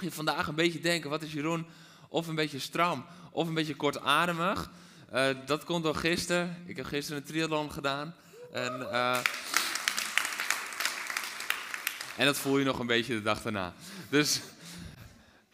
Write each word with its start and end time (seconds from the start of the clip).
Mocht 0.00 0.12
je 0.12 0.24
vandaag 0.24 0.46
een 0.46 0.54
beetje 0.54 0.80
denken, 0.80 1.10
wat 1.10 1.22
is 1.22 1.32
Jeroen? 1.32 1.66
Of 2.08 2.26
een 2.26 2.34
beetje 2.34 2.58
stram, 2.58 3.04
of 3.30 3.48
een 3.48 3.54
beetje 3.54 3.76
kortademig. 3.76 4.70
eh, 5.10 5.28
dat 5.46 5.64
komt 5.64 5.84
door 5.84 5.94
gisteren. 5.94 6.62
Ik 6.66 6.76
heb 6.76 6.86
gisteren 6.86 7.20
een 7.20 7.26
triathlon 7.26 7.72
gedaan. 7.72 8.14
En, 8.52 8.90
eh, 8.92 9.18
en 12.16 12.26
dat 12.26 12.36
voel 12.36 12.58
je 12.58 12.64
nog 12.64 12.78
een 12.78 12.86
beetje 12.86 13.14
de 13.14 13.22
dag 13.22 13.42
daarna. 13.42 13.74
Dus 14.08 14.40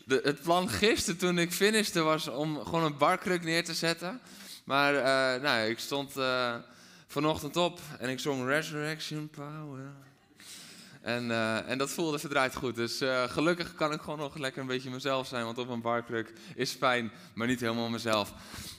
de, 0.04 0.20
het 0.24 0.42
plan 0.42 0.68
gisteren 0.68 1.18
toen 1.18 1.38
ik 1.38 1.52
finishte 1.52 2.00
was 2.00 2.28
om 2.28 2.64
gewoon 2.64 2.84
een 2.84 2.98
barkruk 2.98 3.42
neer 3.42 3.64
te 3.64 3.74
zetten. 3.74 4.20
Maar 4.64 4.94
eh, 4.94 5.42
nou, 5.42 5.68
ik 5.68 5.78
stond 5.78 6.12
vanochtend 7.06 7.56
op 7.56 7.80
en 7.98 8.08
ik 8.08 8.20
zong 8.20 8.46
Resurrection 8.46 9.28
Power. 9.28 10.05
En, 11.06 11.30
eh, 11.30 11.68
en 11.68 11.78
dat 11.78 11.90
voelde 11.90 12.18
verdraaid 12.18 12.54
goed. 12.54 12.74
Dus 12.74 13.00
eh, 13.00 13.22
gelukkig 13.22 13.74
kan 13.74 13.92
ik 13.92 14.00
gewoon 14.00 14.18
nog 14.18 14.36
lekker 14.36 14.60
een 14.60 14.66
beetje 14.66 14.90
mezelf 14.90 15.26
zijn. 15.26 15.44
Want 15.44 15.58
op 15.58 15.68
een 15.68 15.80
barkruk 15.80 16.32
is 16.54 16.72
fijn, 16.72 17.12
maar 17.34 17.46
niet 17.46 17.60
helemaal 17.60 17.88
mezelf. 17.88 18.32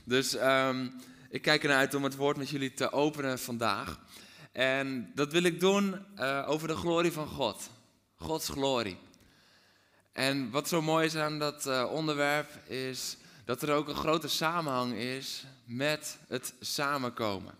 Dus 0.03 0.36
ehm, 0.36 0.88
ik 1.30 1.42
kijk 1.42 1.64
ernaar 1.64 1.78
uit 1.78 1.94
om 1.94 2.03
het 2.03 2.16
woord 2.16 2.38
met 2.38 2.50
jullie 2.50 2.73
te 2.73 2.92
openen 2.92 3.39
vandaag. 3.39 4.00
En 4.52 5.11
dat 5.16 5.31
wil 5.31 5.44
ik 5.44 5.59
doen 5.59 5.95
eh, 6.16 6.45
over 6.47 6.67
de 6.67 6.75
glorie 6.75 7.11
van 7.11 7.28
God. 7.28 7.69
Gods 8.16 8.50
glorie. 8.50 8.97
En 10.12 10.52
wat 10.52 10.67
zo 10.67 10.81
mooi 10.81 11.06
is 11.06 11.16
aan 11.16 11.39
dat 11.39 11.88
onderwerp 11.89 12.69
is 12.69 13.17
dat 13.45 13.62
er 13.62 13.73
ook 13.73 13.88
een 13.88 13.95
grote 13.95 14.28
samenhang 14.28 14.94
is 14.94 15.44
met 15.66 16.17
het 16.28 16.53
samenkomen. 16.59 17.53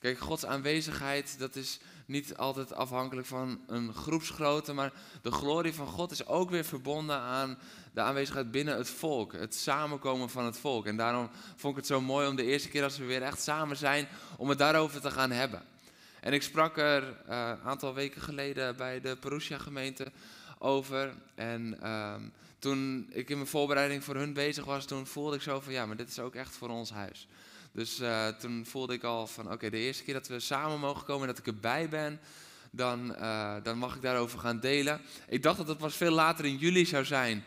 Kijk, 0.00 0.18
Gods 0.18 0.46
aanwezigheid, 0.46 1.38
dat 1.38 1.56
is 1.56 1.78
niet 2.06 2.36
altijd 2.36 2.74
afhankelijk 2.74 3.26
van 3.26 3.60
een 3.66 3.94
groepsgrootte, 3.94 4.72
maar 4.72 4.92
de 5.22 5.30
glorie 5.30 5.74
van 5.74 5.86
God 5.86 6.10
is 6.10 6.26
ook 6.26 6.50
weer 6.50 6.64
verbonden 6.64 7.16
aan 7.18 7.58
de 7.92 8.00
aanwezigheid 8.00 8.50
binnen 8.50 8.76
het 8.76 8.90
volk, 8.90 9.32
het 9.32 9.54
samenkomen 9.54 10.30
van 10.30 10.44
het 10.44 10.58
volk. 10.58 10.86
En 10.86 10.96
daarom 10.96 11.30
vond 11.56 11.72
ik 11.72 11.78
het 11.78 11.86
zo 11.86 12.00
mooi 12.00 12.28
om 12.28 12.36
de 12.36 12.44
eerste 12.44 12.68
keer 12.68 12.82
als 12.82 12.98
we 12.98 13.04
weer 13.04 13.22
echt 13.22 13.42
samen 13.42 13.76
zijn, 13.76 14.08
om 14.36 14.48
het 14.48 14.58
daarover 14.58 15.00
te 15.00 15.10
gaan 15.10 15.30
hebben. 15.30 15.62
En 16.20 16.32
ik 16.32 16.42
sprak 16.42 16.78
er 16.78 17.02
eh, 17.02 17.48
een 17.48 17.62
aantal 17.68 17.94
weken 17.94 18.22
geleden 18.22 18.76
bij 18.76 19.00
de 19.00 19.16
Perusia 19.16 19.58
gemeente 19.58 20.12
over. 20.58 21.14
En 21.34 21.80
ehm, 21.80 22.22
toen 22.58 23.06
ik 23.10 23.30
in 23.30 23.36
mijn 23.36 23.48
voorbereiding 23.48 24.04
voor 24.04 24.14
hun 24.14 24.32
bezig 24.32 24.64
was, 24.64 24.86
toen 24.86 25.06
voelde 25.06 25.36
ik 25.36 25.42
zo 25.42 25.60
van 25.60 25.72
ja, 25.72 25.86
maar 25.86 25.96
dit 25.96 26.08
is 26.08 26.18
ook 26.18 26.34
echt 26.34 26.56
voor 26.56 26.68
ons 26.68 26.90
huis. 26.90 27.28
Dus 27.72 28.00
eh, 28.00 28.28
toen 28.28 28.66
voelde 28.66 28.94
ik 28.94 29.02
al 29.02 29.26
van 29.26 29.52
oké, 29.52 29.70
de 29.70 29.76
eerste 29.76 30.04
keer 30.04 30.14
dat 30.14 30.28
we 30.28 30.40
samen 30.40 30.80
mogen 30.80 31.04
komen 31.04 31.28
en 31.28 31.34
dat 31.34 31.46
ik 31.46 31.54
erbij 31.54 31.88
ben, 31.88 32.20
dan, 32.70 33.14
eh, 33.14 33.54
dan 33.62 33.78
mag 33.78 33.94
ik 33.94 34.02
daarover 34.02 34.38
gaan 34.38 34.60
delen. 34.60 35.00
Ik 35.28 35.42
dacht 35.42 35.56
dat 35.56 35.68
het 35.68 35.78
pas 35.78 35.96
veel 35.96 36.10
later 36.10 36.44
in 36.44 36.56
juli 36.56 36.86
zou 36.86 37.04
zijn. 37.04 37.44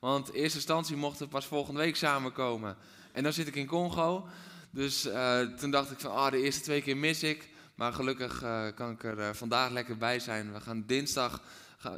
Want 0.00 0.28
in 0.28 0.40
eerste 0.40 0.56
instantie 0.58 0.96
mochten 0.96 1.24
we 1.24 1.32
pas 1.32 1.46
volgende 1.46 1.80
week 1.80 1.96
samenkomen. 1.96 2.76
En 3.12 3.22
dan 3.22 3.32
zit 3.32 3.46
ik 3.46 3.54
in 3.54 3.66
Congo. 3.66 4.28
Dus 4.70 5.06
eh, 5.06 5.40
toen 5.40 5.70
dacht 5.70 5.90
ik 5.90 6.00
van 6.00 6.10
ah, 6.10 6.30
de 6.30 6.42
eerste 6.42 6.62
twee 6.62 6.82
keer 6.82 6.96
mis 6.96 7.22
ik. 7.22 7.48
Maar 7.74 7.92
gelukkig 7.92 8.44
kan 8.74 8.90
ik 8.90 9.04
er 9.04 9.36
vandaag 9.36 9.70
lekker 9.70 9.96
bij 9.96 10.18
zijn. 10.18 10.52
We 10.52 10.60
gaan 10.60 10.84
dinsdag 10.86 11.42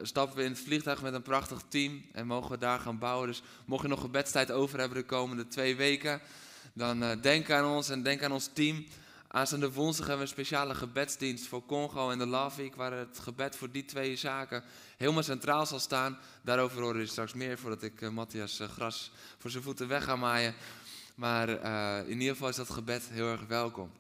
stappen 0.02 0.36
we 0.36 0.44
in 0.44 0.50
het 0.50 0.60
vliegtuig 0.60 1.02
met 1.02 1.14
een 1.14 1.22
prachtig 1.22 1.62
team. 1.68 2.04
En 2.12 2.26
mogen 2.26 2.50
we 2.50 2.58
daar 2.58 2.80
gaan 2.80 2.98
bouwen. 2.98 3.28
Dus 3.28 3.42
mocht 3.64 3.82
je 3.82 3.88
nog 3.88 4.00
gebedstijd 4.00 4.50
over 4.50 4.78
hebben 4.78 4.98
de 4.98 5.04
komende 5.04 5.46
twee 5.46 5.76
weken. 5.76 6.20
Dan 6.78 7.02
eh, 7.02 7.10
denk 7.20 7.50
aan 7.50 7.64
ons 7.64 7.88
en 7.88 8.02
denk 8.02 8.22
aan 8.22 8.32
ons 8.32 8.50
team. 8.52 8.86
Aanstaande 9.28 9.72
woensdag 9.72 10.06
hebben 10.06 10.26
we 10.26 10.30
een 10.32 10.36
speciale 10.38 10.74
gebedsdienst 10.74 11.46
voor 11.46 11.66
Congo 11.66 12.10
en 12.10 12.18
de 12.18 12.50
Week, 12.56 12.74
waar 12.74 12.92
het 12.92 13.18
gebed 13.18 13.56
voor 13.56 13.70
die 13.70 13.84
twee 13.84 14.16
zaken 14.16 14.62
helemaal 14.96 15.22
centraal 15.22 15.66
zal 15.66 15.78
staan. 15.78 16.18
Daarover 16.42 16.78
horen 16.78 16.94
jullie 16.94 17.10
straks 17.10 17.32
meer, 17.32 17.58
voordat 17.58 17.82
ik 17.82 18.02
eh, 18.02 18.08
Matthias 18.08 18.60
eh, 18.60 18.68
gras 18.68 19.10
voor 19.38 19.50
zijn 19.50 19.62
voeten 19.62 19.88
weg 19.88 20.04
ga 20.04 20.16
maaien. 20.16 20.54
Maar 21.14 21.48
in 22.06 22.20
ieder 22.20 22.32
geval 22.32 22.48
is 22.48 22.56
dat 22.56 22.70
gebed 22.70 23.08
heel 23.10 23.30
erg 23.30 23.46
welkom. 23.46 23.90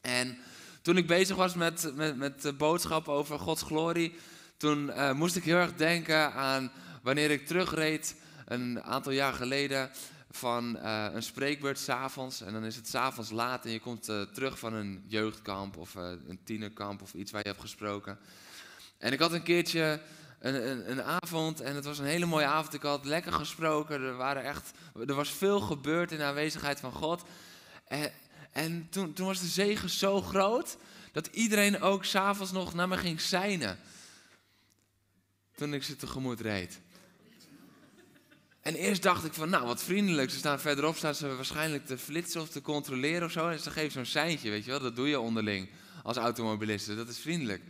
En 0.00 0.38
toen 0.82 0.96
ik 0.96 1.06
bezig 1.06 1.36
was 1.36 1.54
met, 1.54 1.92
met, 1.94 2.16
met 2.16 2.42
de 2.42 2.52
boodschap 2.52 3.08
over 3.08 3.38
Gods 3.38 3.62
glorie, 3.62 4.14
toen 4.56 4.92
moest 5.16 5.36
ik 5.36 5.44
heel 5.44 5.56
erg 5.56 5.74
denken 5.74 6.32
aan 6.32 6.72
wanneer 7.02 7.30
ik 7.30 7.46
terugreed 7.46 8.14
een 8.44 8.82
aantal 8.82 9.12
jaar 9.12 9.32
geleden 9.32 9.90
van 10.38 10.78
eh, 10.78 11.06
een 11.12 11.22
spreekbeurt 11.22 11.78
s'avonds. 11.78 12.40
En 12.40 12.52
dan 12.52 12.64
is 12.64 12.76
het 12.76 12.88
s'avonds 12.88 13.30
laat 13.30 13.64
en 13.64 13.70
je 13.70 13.80
komt 13.80 14.08
eh, 14.08 14.22
terug 14.22 14.58
van 14.58 14.72
een 14.74 15.04
jeugdkamp 15.06 15.76
of 15.76 15.96
eh, 15.96 16.10
een 16.28 16.40
tienerkamp 16.44 17.02
of 17.02 17.14
iets 17.14 17.30
waar 17.30 17.40
je 17.42 17.48
hebt 17.48 17.60
gesproken. 17.60 18.18
En 18.98 19.12
ik 19.12 19.18
had 19.18 19.32
een 19.32 19.42
keertje 19.42 20.00
een, 20.38 20.68
een, 20.70 20.90
een 20.90 21.02
avond 21.02 21.60
en 21.60 21.74
het 21.74 21.84
was 21.84 21.98
een 21.98 22.04
hele 22.04 22.26
mooie 22.26 22.46
avond. 22.46 22.74
Ik 22.74 22.82
had 22.82 23.04
lekker 23.04 23.32
gesproken. 23.32 24.02
Er, 24.02 24.16
waren 24.16 24.44
echt, 24.44 24.70
er 25.06 25.14
was 25.14 25.30
veel 25.30 25.60
gebeurd 25.60 26.12
in 26.12 26.18
de 26.18 26.24
aanwezigheid 26.24 26.80
van 26.80 26.92
God. 26.92 27.22
En, 27.84 28.12
en 28.52 28.86
toen, 28.90 29.12
toen 29.12 29.26
was 29.26 29.40
de 29.40 29.46
zegen 29.46 29.90
zo 29.90 30.20
groot 30.20 30.76
dat 31.12 31.26
iedereen 31.26 31.80
ook 31.80 32.04
s'avonds 32.04 32.52
nog 32.52 32.74
naar 32.74 32.88
me 32.88 32.96
ging 32.96 33.20
seinen. 33.20 33.78
Toen 35.54 35.74
ik 35.74 35.82
ze 35.82 35.96
tegemoet 35.96 36.40
reed. 36.40 36.80
En 38.68 38.74
eerst 38.74 39.02
dacht 39.02 39.24
ik 39.24 39.34
van, 39.34 39.48
nou 39.50 39.66
wat 39.66 39.82
vriendelijk. 39.82 40.30
Ze 40.30 40.36
staan 40.36 40.60
verderop, 40.60 40.96
staan 40.96 41.14
ze 41.14 41.34
waarschijnlijk 41.34 41.86
te 41.86 41.98
flitsen 41.98 42.40
of 42.40 42.48
te 42.48 42.60
controleren 42.60 43.24
of 43.24 43.30
zo. 43.30 43.48
En 43.48 43.58
ze 43.58 43.70
geven 43.70 43.92
zo'n 43.92 44.04
seintje, 44.04 44.50
weet 44.50 44.64
je 44.64 44.70
wel. 44.70 44.80
Dat 44.80 44.96
doe 44.96 45.08
je 45.08 45.20
onderling 45.20 45.68
als 46.02 46.16
automobilisten. 46.16 46.96
Dat 46.96 47.08
is 47.08 47.18
vriendelijk. 47.18 47.62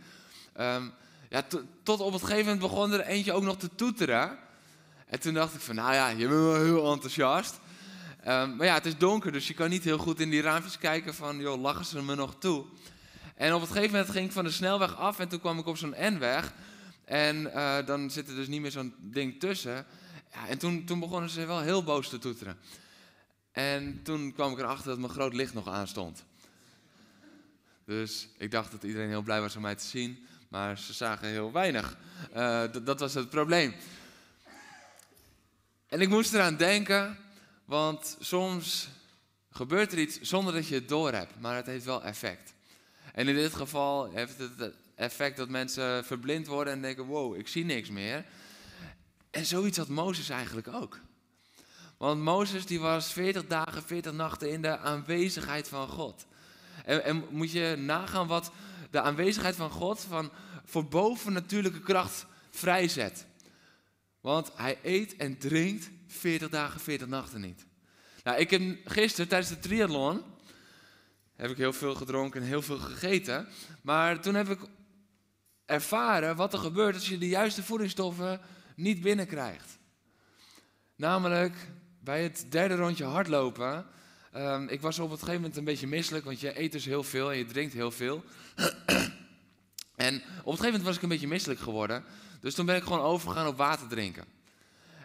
Ehm, 0.53 0.83
ja, 1.29 1.41
to- 1.41 1.63
tot 1.83 1.99
op 1.99 2.13
het 2.13 2.21
gegeven 2.21 2.43
moment 2.43 2.59
begon 2.61 2.91
er 2.93 2.99
eentje 2.99 3.33
ook 3.33 3.43
nog 3.43 3.57
te 3.57 3.69
toeteren. 3.75 4.37
En 5.07 5.19
toen 5.19 5.33
dacht 5.33 5.53
ik 5.53 5.61
van, 5.61 5.75
nou 5.75 5.93
ja, 5.93 6.09
je 6.09 6.27
bent 6.27 6.29
wel 6.29 6.61
heel 6.61 6.91
enthousiast. 6.91 7.59
Ehm, 8.23 8.55
maar 8.55 8.65
ja, 8.65 8.73
het 8.73 8.85
is 8.85 8.97
donker, 8.97 9.31
dus 9.31 9.47
je 9.47 9.53
kan 9.53 9.69
niet 9.69 9.83
heel 9.83 9.97
goed 9.97 10.19
in 10.19 10.29
die 10.29 10.41
raampjes 10.41 10.77
kijken 10.77 11.13
van, 11.15 11.37
joh, 11.39 11.61
lachen 11.61 11.85
ze 11.85 12.03
me 12.03 12.15
nog 12.15 12.35
toe? 12.39 12.65
En 13.35 13.53
op 13.53 13.61
het 13.61 13.71
gegeven 13.71 13.91
moment 13.91 14.11
ging 14.11 14.25
ik 14.25 14.31
van 14.31 14.43
de 14.43 14.51
snelweg 14.51 14.95
af 14.95 15.19
en 15.19 15.27
toen 15.27 15.39
kwam 15.39 15.59
ik 15.59 15.65
op 15.65 15.77
zo'n 15.77 15.95
N-weg. 15.99 16.53
En 17.05 17.53
eh, 17.53 17.85
dan 17.85 18.09
zit 18.09 18.29
er 18.29 18.35
dus 18.35 18.47
niet 18.47 18.61
meer 18.61 18.71
zo'n 18.71 18.93
ding 18.99 19.39
tussen. 19.39 19.85
Ja, 20.31 20.47
en 20.47 20.57
toen, 20.57 20.85
toen 20.85 20.99
begonnen 20.99 21.29
ze 21.29 21.45
wel 21.45 21.59
heel 21.59 21.83
boos 21.83 22.09
te 22.09 22.19
toeteren. 22.19 22.57
En 23.51 24.03
toen 24.03 24.33
kwam 24.33 24.51
ik 24.51 24.57
erachter 24.59 24.87
dat 24.87 24.99
mijn 24.99 25.11
groot 25.11 25.33
licht 25.33 25.53
nog 25.53 25.67
aanstond. 25.67 26.23
Dus 27.85 28.27
ik 28.37 28.51
dacht 28.51 28.71
dat 28.71 28.83
iedereen 28.83 29.09
heel 29.09 29.21
blij 29.21 29.41
was 29.41 29.55
om 29.55 29.61
mij 29.61 29.75
te 29.75 29.85
zien, 29.85 30.27
maar 30.47 30.77
ze 30.77 30.93
zagen 30.93 31.27
heel 31.27 31.51
weinig. 31.51 31.97
Eh, 32.31 32.63
dat 32.83 32.99
was 32.99 33.13
het 33.13 33.29
probleem. 33.29 33.73
En 35.87 36.01
ik 36.01 36.09
moest 36.09 36.33
eraan 36.33 36.57
denken, 36.57 37.17
want 37.65 38.17
soms 38.19 38.89
gebeurt 39.51 39.91
er 39.91 39.99
iets 39.99 40.21
zonder 40.21 40.53
dat 40.53 40.67
je 40.67 40.75
het 40.75 40.89
doorhebt, 40.89 41.39
maar 41.39 41.55
het 41.55 41.65
heeft 41.65 41.85
wel 41.85 42.03
effect. 42.03 42.53
En 43.13 43.27
in 43.27 43.35
dit 43.35 43.53
geval 43.53 44.11
heeft 44.11 44.37
het 44.37 44.73
effect 44.95 45.37
dat 45.37 45.49
mensen 45.49 46.05
verblind 46.05 46.47
worden 46.47 46.73
en 46.73 46.81
denken: 46.81 47.05
wow, 47.05 47.35
ik 47.35 47.47
zie 47.47 47.65
niks 47.65 47.89
meer. 47.89 48.25
En 49.31 49.45
zoiets 49.45 49.77
had 49.77 49.87
Mozes 49.87 50.29
eigenlijk 50.29 50.67
ook. 50.67 50.99
Want 51.97 52.21
Mozes 52.21 52.65
die 52.65 52.79
was 52.79 53.11
40 53.11 53.47
dagen, 53.47 53.83
40 53.83 54.11
nachten 54.13 54.51
in 54.51 54.61
de 54.61 54.77
aanwezigheid 54.77 55.67
van 55.67 55.87
God. 55.87 56.25
En, 56.85 57.03
en 57.03 57.25
moet 57.29 57.51
je 57.51 57.75
nagaan 57.77 58.27
wat 58.27 58.51
de 58.91 59.01
aanwezigheid 59.01 59.55
van 59.55 59.69
God 59.69 59.99
van 59.99 60.31
voor 60.65 60.85
bovennatuurlijke 60.85 61.79
kracht 61.79 62.25
vrijzet. 62.49 63.25
Want 64.21 64.51
hij 64.55 64.79
eet 64.83 65.15
en 65.15 65.37
drinkt 65.37 65.89
40 66.07 66.49
dagen, 66.49 66.79
40 66.79 67.07
nachten 67.07 67.41
niet. 67.41 67.65
Nou, 68.23 68.37
ik 68.37 68.49
heb 68.49 68.61
gisteren 68.85 69.27
tijdens 69.27 69.49
de 69.49 69.59
triathlon 69.59 70.23
heb 71.35 71.51
ik 71.51 71.57
heel 71.57 71.73
veel 71.73 71.95
gedronken 71.95 72.41
en 72.41 72.47
heel 72.47 72.61
veel 72.61 72.77
gegeten. 72.77 73.47
Maar 73.81 74.21
toen 74.21 74.35
heb 74.35 74.49
ik 74.49 74.59
ervaren 75.65 76.35
wat 76.35 76.53
er 76.53 76.59
gebeurt 76.59 76.95
als 76.95 77.09
je 77.09 77.17
de 77.17 77.27
juiste 77.27 77.63
voedingsstoffen 77.63 78.41
niet 78.79 79.01
binnenkrijgt. 79.01 79.77
Namelijk 80.95 81.55
bij 82.03 82.23
het 82.23 82.45
derde 82.49 82.75
rondje 82.75 83.03
hardlopen. 83.03 83.85
ehm, 84.31 84.67
ik 84.67 84.81
was 84.81 84.99
op 84.99 85.09
het 85.09 85.19
gegeven 85.19 85.41
moment 85.41 85.57
een 85.57 85.63
beetje 85.63 85.87
misselijk, 85.87 86.25
want 86.25 86.39
je 86.39 86.59
eet 86.59 86.71
dus 86.71 86.85
heel 86.85 87.03
veel 87.03 87.31
en 87.31 87.37
je 87.37 87.45
drinkt 87.45 87.73
heel 87.73 87.91
veel. 87.91 88.23
en 89.95 90.15
op 90.15 90.21
het 90.25 90.43
gegeven 90.43 90.65
moment 90.65 90.83
was 90.83 90.95
ik 90.95 91.01
een 91.01 91.09
beetje 91.09 91.27
misselijk 91.27 91.59
geworden. 91.59 92.03
Dus 92.41 92.53
toen 92.53 92.65
ben 92.65 92.75
ik 92.75 92.83
gewoon 92.83 93.01
overgegaan 93.01 93.47
op 93.47 93.57
water 93.57 93.87
drinken. 93.87 94.25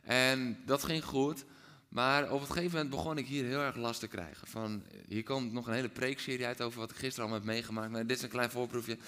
En 0.02 0.58
dat 0.66 0.84
ging 0.84 1.04
goed. 1.04 1.44
Maar 1.88 2.30
op 2.30 2.40
een 2.40 2.46
gegeven 2.46 2.70
moment 2.70 2.90
begon 2.90 3.18
ik 3.18 3.26
hier 3.26 3.44
heel 3.44 3.60
erg 3.60 3.76
last 3.76 4.00
te 4.00 4.06
krijgen. 4.06 4.46
Van, 4.46 4.82
hier 5.08 5.22
komt 5.22 5.52
nog 5.52 5.66
een 5.66 5.74
hele 5.74 5.88
preekserie 5.88 6.46
uit 6.46 6.62
over 6.62 6.78
wat 6.78 6.90
ik 6.90 6.96
gisteren 6.96 7.20
allemaal 7.20 7.46
heb 7.46 7.54
meegemaakt. 7.54 7.90
Maar 7.90 8.06
dit 8.06 8.16
is 8.16 8.22
een 8.22 8.28
klein 8.28 8.50
voorproefje. 8.50 8.98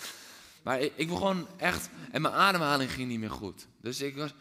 Maar 0.66 0.80
ik, 0.80 1.08
begon 1.08 1.46
echt... 1.56 1.90
En 2.10 2.22
mijn 2.22 2.34
ademhaling 2.34 2.92
ging 2.92 3.08
niet 3.08 3.18
meer 3.18 3.30
goed. 3.30 3.66
Dus 3.80 4.00
ik 4.00 4.16
was... 4.16 4.34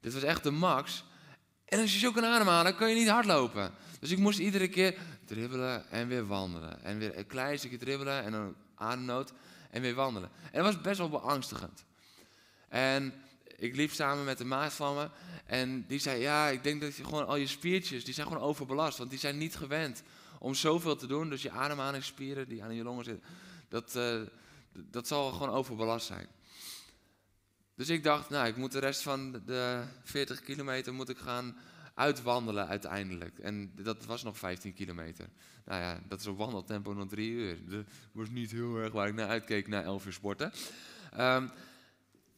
Dit 0.00 0.12
was 0.12 0.22
echt 0.22 0.42
de 0.42 0.50
max. 0.50 1.04
En 1.64 1.80
als 1.80 1.92
je 1.92 1.98
zo 1.98 2.12
kan 2.12 2.24
ademhalen, 2.24 2.76
kan 2.76 2.88
je 2.88 2.94
niet 2.94 3.08
hardlopen. 3.08 3.74
Dus 4.00 4.10
ik 4.10 4.18
moest 4.18 4.38
iedere 4.38 4.68
keer 4.68 4.94
dribbelen 5.24 5.90
en 5.90 6.08
weer 6.08 6.26
wandelen. 6.26 6.84
En 6.84 6.98
weer 6.98 7.18
een 7.18 7.26
klein 7.26 7.58
stukje 7.58 7.76
dribbelen 7.76 8.24
en 8.24 8.32
dan 8.32 8.54
ademnood 8.74 9.32
en 9.70 9.82
weer 9.82 9.94
wandelen. 9.94 10.30
En 10.52 10.62
dat 10.62 10.74
was 10.74 10.82
best 10.82 10.98
wel 10.98 11.08
beangstigend. 11.08 11.84
En 12.68 13.14
ik 13.56 13.76
liep 13.76 13.92
samen 13.92 14.24
met 14.24 14.38
de 14.38 14.44
maat 14.44 14.72
van 14.72 14.94
me. 14.94 15.08
En 15.46 15.84
die 15.86 15.98
zei, 15.98 16.20
ja, 16.20 16.48
ik 16.48 16.62
denk 16.62 16.80
dat 16.80 16.96
je 16.96 17.04
gewoon 17.04 17.26
al 17.26 17.36
je 17.36 17.46
spiertjes, 17.46 18.04
die 18.04 18.14
zijn 18.14 18.26
gewoon 18.26 18.42
overbelast. 18.42 18.98
Want 18.98 19.10
die 19.10 19.18
zijn 19.18 19.38
niet 19.38 19.56
gewend 19.56 20.02
om 20.38 20.54
zoveel 20.54 20.96
te 20.96 21.06
doen. 21.06 21.30
Dus 21.30 21.42
je 21.42 21.50
ademhalingsspieren 21.50 22.48
die 22.48 22.62
aan 22.62 22.74
je 22.74 22.82
longen 22.82 23.04
zitten, 23.04 23.24
dat, 23.68 23.96
uh, 23.96 24.20
dat 24.72 25.06
zal 25.06 25.32
gewoon 25.32 25.54
overbelast 25.54 26.06
zijn. 26.06 26.26
Dus 27.74 27.88
ik 27.88 28.02
dacht, 28.02 28.30
nou, 28.30 28.46
ik 28.46 28.56
moet 28.56 28.72
de 28.72 28.78
rest 28.78 29.02
van 29.02 29.42
de 29.46 29.84
40 30.02 30.40
kilometer 30.40 30.94
moet 30.94 31.08
ik 31.08 31.18
gaan 31.18 31.56
uitwandelen 31.94 32.68
uiteindelijk. 32.68 33.38
En 33.38 33.72
dat 33.74 34.04
was 34.04 34.22
nog 34.22 34.38
15 34.38 34.74
kilometer. 34.74 35.28
Nou 35.64 35.80
ja, 35.82 36.00
dat 36.08 36.20
is 36.20 36.26
een 36.26 36.36
wandeltempo 36.36 36.92
nog 36.92 37.08
drie 37.08 37.30
uur. 37.30 37.58
Dat 37.68 37.84
was 38.12 38.28
niet 38.28 38.50
heel 38.50 38.76
erg 38.76 38.92
waar 38.92 39.08
ik 39.08 39.14
naar 39.14 39.28
uitkeek 39.28 39.68
na 39.68 39.82
11 39.82 40.06
uur 40.06 40.12
sporten. 40.12 40.52
Um, 41.18 41.50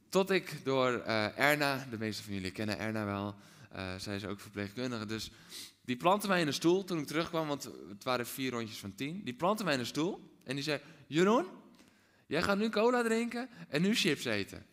tot 0.09 0.31
ik 0.31 0.65
door 0.65 0.91
uh, 0.93 1.39
Erna, 1.39 1.87
de 1.91 1.99
meeste 1.99 2.23
van 2.23 2.33
jullie 2.33 2.51
kennen 2.51 2.79
Erna 2.79 3.05
wel, 3.05 3.35
uh, 3.77 3.95
zij 3.99 4.17
is 4.17 4.25
ook 4.25 4.41
verpleegkundige. 4.41 5.07
Dus 5.07 5.31
die 5.85 5.97
plantte 5.97 6.29
mij 6.29 6.41
in 6.41 6.47
een 6.47 6.53
stoel 6.53 6.85
toen 6.85 6.99
ik 6.99 7.07
terugkwam, 7.07 7.49
want 7.49 7.71
het 7.89 8.05
waren 8.05 8.27
vier 8.27 8.51
rondjes 8.51 8.79
van 8.79 8.95
tien. 8.95 9.25
Die 9.25 9.35
plantte 9.35 9.65
mij 9.65 9.75
in 9.75 9.81
een 9.81 9.87
stoel 9.87 10.39
en 10.45 10.55
die 10.55 10.65
zei: 10.65 10.81
Jeroen, 11.11 11.47
jij 12.27 12.43
gaat 12.43 12.59
nu 12.59 12.69
cola 12.69 13.03
drinken 13.03 13.49
en 13.69 13.83
nu 13.83 13.95
chips 13.95 14.25
eten. 14.25 14.67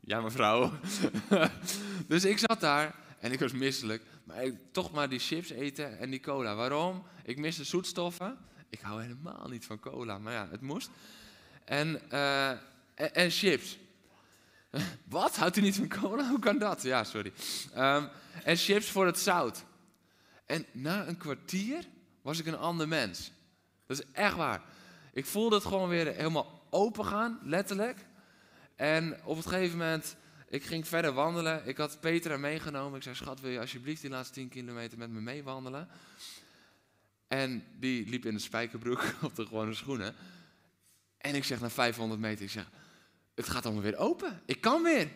Ja, 0.00 0.20
mevrouw. 0.20 0.72
dus 2.08 2.24
ik 2.24 2.38
zat 2.38 2.60
daar 2.60 2.94
en 3.18 3.32
ik 3.32 3.38
was 3.38 3.52
misselijk. 3.52 4.02
Maar 4.24 4.44
ik, 4.44 4.54
toch 4.72 4.92
maar 4.92 5.08
die 5.08 5.18
chips 5.18 5.50
eten 5.50 5.98
en 5.98 6.10
die 6.10 6.20
cola. 6.20 6.54
Waarom? 6.54 7.04
Ik 7.24 7.38
miste 7.38 7.64
zoetstoffen. 7.64 8.38
Ik 8.68 8.80
hou 8.80 9.02
helemaal 9.02 9.48
niet 9.48 9.64
van 9.64 9.80
cola, 9.80 10.18
maar 10.18 10.32
ja, 10.32 10.48
het 10.50 10.60
moest. 10.60 10.90
En, 11.64 12.00
uh, 12.12 12.50
en, 12.94 13.30
chips. 13.30 13.78
Wat? 15.04 15.36
Houdt 15.36 15.56
u 15.56 15.60
niet 15.60 15.76
van 15.76 15.88
cola? 15.88 16.28
Hoe 16.28 16.38
kan 16.38 16.58
dat? 16.58 16.82
Ja, 16.82 17.04
sorry. 17.04 17.32
Um, 17.76 18.08
en 18.44 18.56
chips 18.56 18.90
voor 18.90 19.06
het 19.06 19.18
zout. 19.18 19.64
En 20.46 20.66
na 20.72 21.06
een 21.06 21.16
kwartier 21.16 21.84
was 22.22 22.38
ik 22.38 22.46
een 22.46 22.58
ander 22.58 22.88
mens. 22.88 23.32
Dat 23.88 23.98
is 23.98 24.04
echt 24.12 24.36
waar. 24.36 24.62
Ik 25.12 25.26
voelde 25.26 25.54
het 25.54 25.64
gewoon 25.64 25.88
weer 25.88 26.06
helemaal 26.06 26.66
open 26.70 27.04
gaan, 27.04 27.38
letterlijk. 27.42 27.98
En 28.76 29.24
op 29.24 29.36
het 29.36 29.46
gegeven 29.46 29.78
moment, 29.78 30.16
ik 30.48 30.64
ging 30.64 30.88
verder 30.88 31.12
wandelen. 31.12 31.66
Ik 31.66 31.76
had 31.76 32.00
Petra 32.00 32.36
meegenomen. 32.36 32.96
Ik 32.96 33.02
zei, 33.02 33.14
schat, 33.14 33.40
wil 33.40 33.50
je 33.50 33.60
alsjeblieft 33.60 34.00
die 34.00 34.10
laatste 34.10 34.34
10 34.34 34.48
kilometer 34.48 34.98
met 34.98 35.10
me 35.10 35.20
meewandelen? 35.20 35.88
En 37.28 37.64
die 37.78 38.08
liep 38.08 38.24
in 38.24 38.34
de 38.34 38.40
spijkerbroek 38.40 39.04
op 39.22 39.36
de 39.36 39.46
gewone 39.46 39.74
schoenen. 39.74 40.14
En 41.18 41.34
ik 41.34 41.44
zeg 41.44 41.60
na 41.60 41.70
500 41.70 42.20
meter, 42.20 42.44
ik 42.44 42.50
zeg, 42.50 42.70
het 43.34 43.48
gaat 43.48 43.64
allemaal 43.64 43.82
weer 43.82 43.96
open. 43.96 44.40
Ik 44.44 44.60
kan 44.60 44.82
weer. 44.82 45.08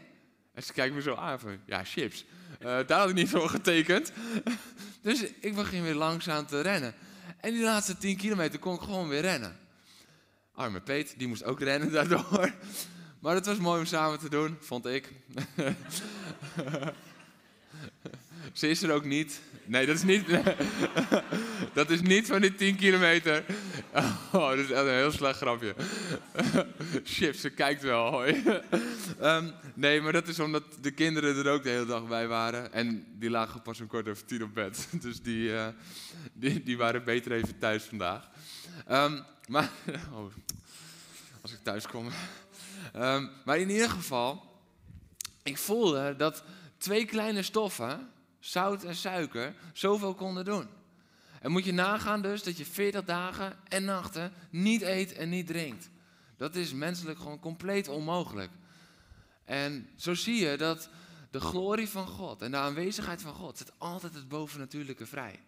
En 0.52 0.62
ze 0.62 0.72
kijkt 0.72 0.94
me 0.94 1.02
zo 1.02 1.14
aan 1.14 1.40
ja, 1.66 1.84
chips. 1.84 2.24
Uh, 2.60 2.66
daar 2.86 2.98
had 2.98 3.08
ik 3.08 3.14
niet 3.14 3.28
voor 3.28 3.48
getekend. 3.48 4.12
dus 5.02 5.22
ik 5.22 5.54
begin 5.54 5.82
weer 5.82 5.94
langzaam 5.94 6.46
te 6.46 6.60
rennen. 6.60 6.94
En 7.40 7.52
die 7.52 7.62
laatste 7.62 7.98
10 7.98 8.16
kilometer 8.16 8.58
kon 8.58 8.74
ik 8.74 8.80
gewoon 8.80 9.08
weer 9.08 9.20
rennen. 9.20 9.56
Arme 10.54 10.80
Peet, 10.80 11.14
die 11.18 11.28
moest 11.28 11.44
ook 11.44 11.60
rennen 11.60 11.92
daardoor. 11.92 12.54
Maar 13.20 13.34
het 13.34 13.46
was 13.46 13.58
mooi 13.58 13.80
om 13.80 13.86
samen 13.86 14.18
te 14.18 14.28
doen, 14.28 14.56
vond 14.60 14.86
ik. 14.86 15.12
Ze 18.52 18.68
is 18.68 18.82
er 18.82 18.92
ook 18.92 19.04
niet. 19.04 19.40
Nee, 19.64 19.86
dat 19.86 19.96
is 19.96 20.02
niet. 20.02 20.24
dat 21.74 21.90
is 21.90 22.00
niet 22.00 22.26
van 22.26 22.40
die 22.40 22.54
10 22.54 22.76
kilometer. 22.76 23.44
Oh, 24.32 24.48
dat 24.48 24.58
is 24.58 24.70
echt 24.70 24.80
een 24.80 24.88
heel 24.88 25.12
slecht 25.12 25.36
grapje. 25.36 25.74
Chips, 27.04 27.40
ze 27.40 27.50
kijkt 27.50 27.82
wel. 27.82 28.10
Hoi. 28.10 28.42
Um, 29.22 29.52
nee, 29.74 30.00
maar 30.00 30.12
dat 30.12 30.28
is 30.28 30.40
omdat 30.40 30.64
de 30.80 30.90
kinderen 30.90 31.36
er 31.36 31.52
ook 31.52 31.62
de 31.62 31.68
hele 31.68 31.86
dag 31.86 32.08
bij 32.08 32.26
waren. 32.28 32.72
En 32.72 33.06
die 33.18 33.30
lagen 33.30 33.62
pas 33.62 33.80
een 33.80 33.86
kwart 33.86 34.08
over 34.08 34.24
tien 34.24 34.42
op 34.42 34.54
bed. 34.54 34.88
Dus 35.00 35.22
die, 35.22 35.48
uh, 35.48 35.66
die, 36.32 36.62
die, 36.62 36.76
waren 36.76 37.04
beter 37.04 37.32
even 37.32 37.58
thuis 37.58 37.82
vandaag. 37.82 38.28
Um, 38.90 39.24
maar. 39.48 39.70
Oh, 40.12 40.32
als 41.40 41.52
ik 41.52 41.58
thuis 41.62 41.86
kom. 41.86 42.06
Um, 42.96 43.30
maar 43.44 43.58
in 43.58 43.70
ieder 43.70 43.90
geval, 43.90 44.42
ik 45.42 45.58
voelde 45.58 46.14
dat 46.16 46.44
twee 46.78 47.04
kleine 47.04 47.42
stoffen, 47.42 48.08
zout 48.42 48.84
en 48.84 48.96
suiker, 48.96 49.54
zoveel 49.72 50.14
konden 50.14 50.44
doen. 50.44 50.68
En 51.40 51.50
moet 51.50 51.64
je 51.64 51.72
nagaan 51.72 52.22
dus 52.22 52.42
dat 52.42 52.56
je 52.56 52.64
40 52.64 53.04
dagen 53.04 53.56
en 53.68 53.84
nachten 53.84 54.32
niet 54.50 54.82
eet 54.82 55.12
en 55.12 55.28
niet 55.28 55.46
drinkt. 55.46 55.90
Dat 56.36 56.54
is 56.54 56.72
menselijk 56.72 57.18
gewoon 57.18 57.38
compleet 57.38 57.88
onmogelijk. 57.88 58.50
En 59.44 59.88
zo 59.96 60.14
zie 60.14 60.44
je 60.44 60.56
dat 60.56 60.88
de 61.30 61.40
glorie 61.40 61.88
van 61.88 62.06
God 62.06 62.42
en 62.42 62.50
de 62.50 62.56
aanwezigheid 62.56 63.22
van 63.22 63.34
God 63.34 63.58
zet 63.58 63.72
altijd 63.78 64.14
het 64.14 64.28
bovennatuurlijke 64.28 65.06
vrij. 65.06 65.40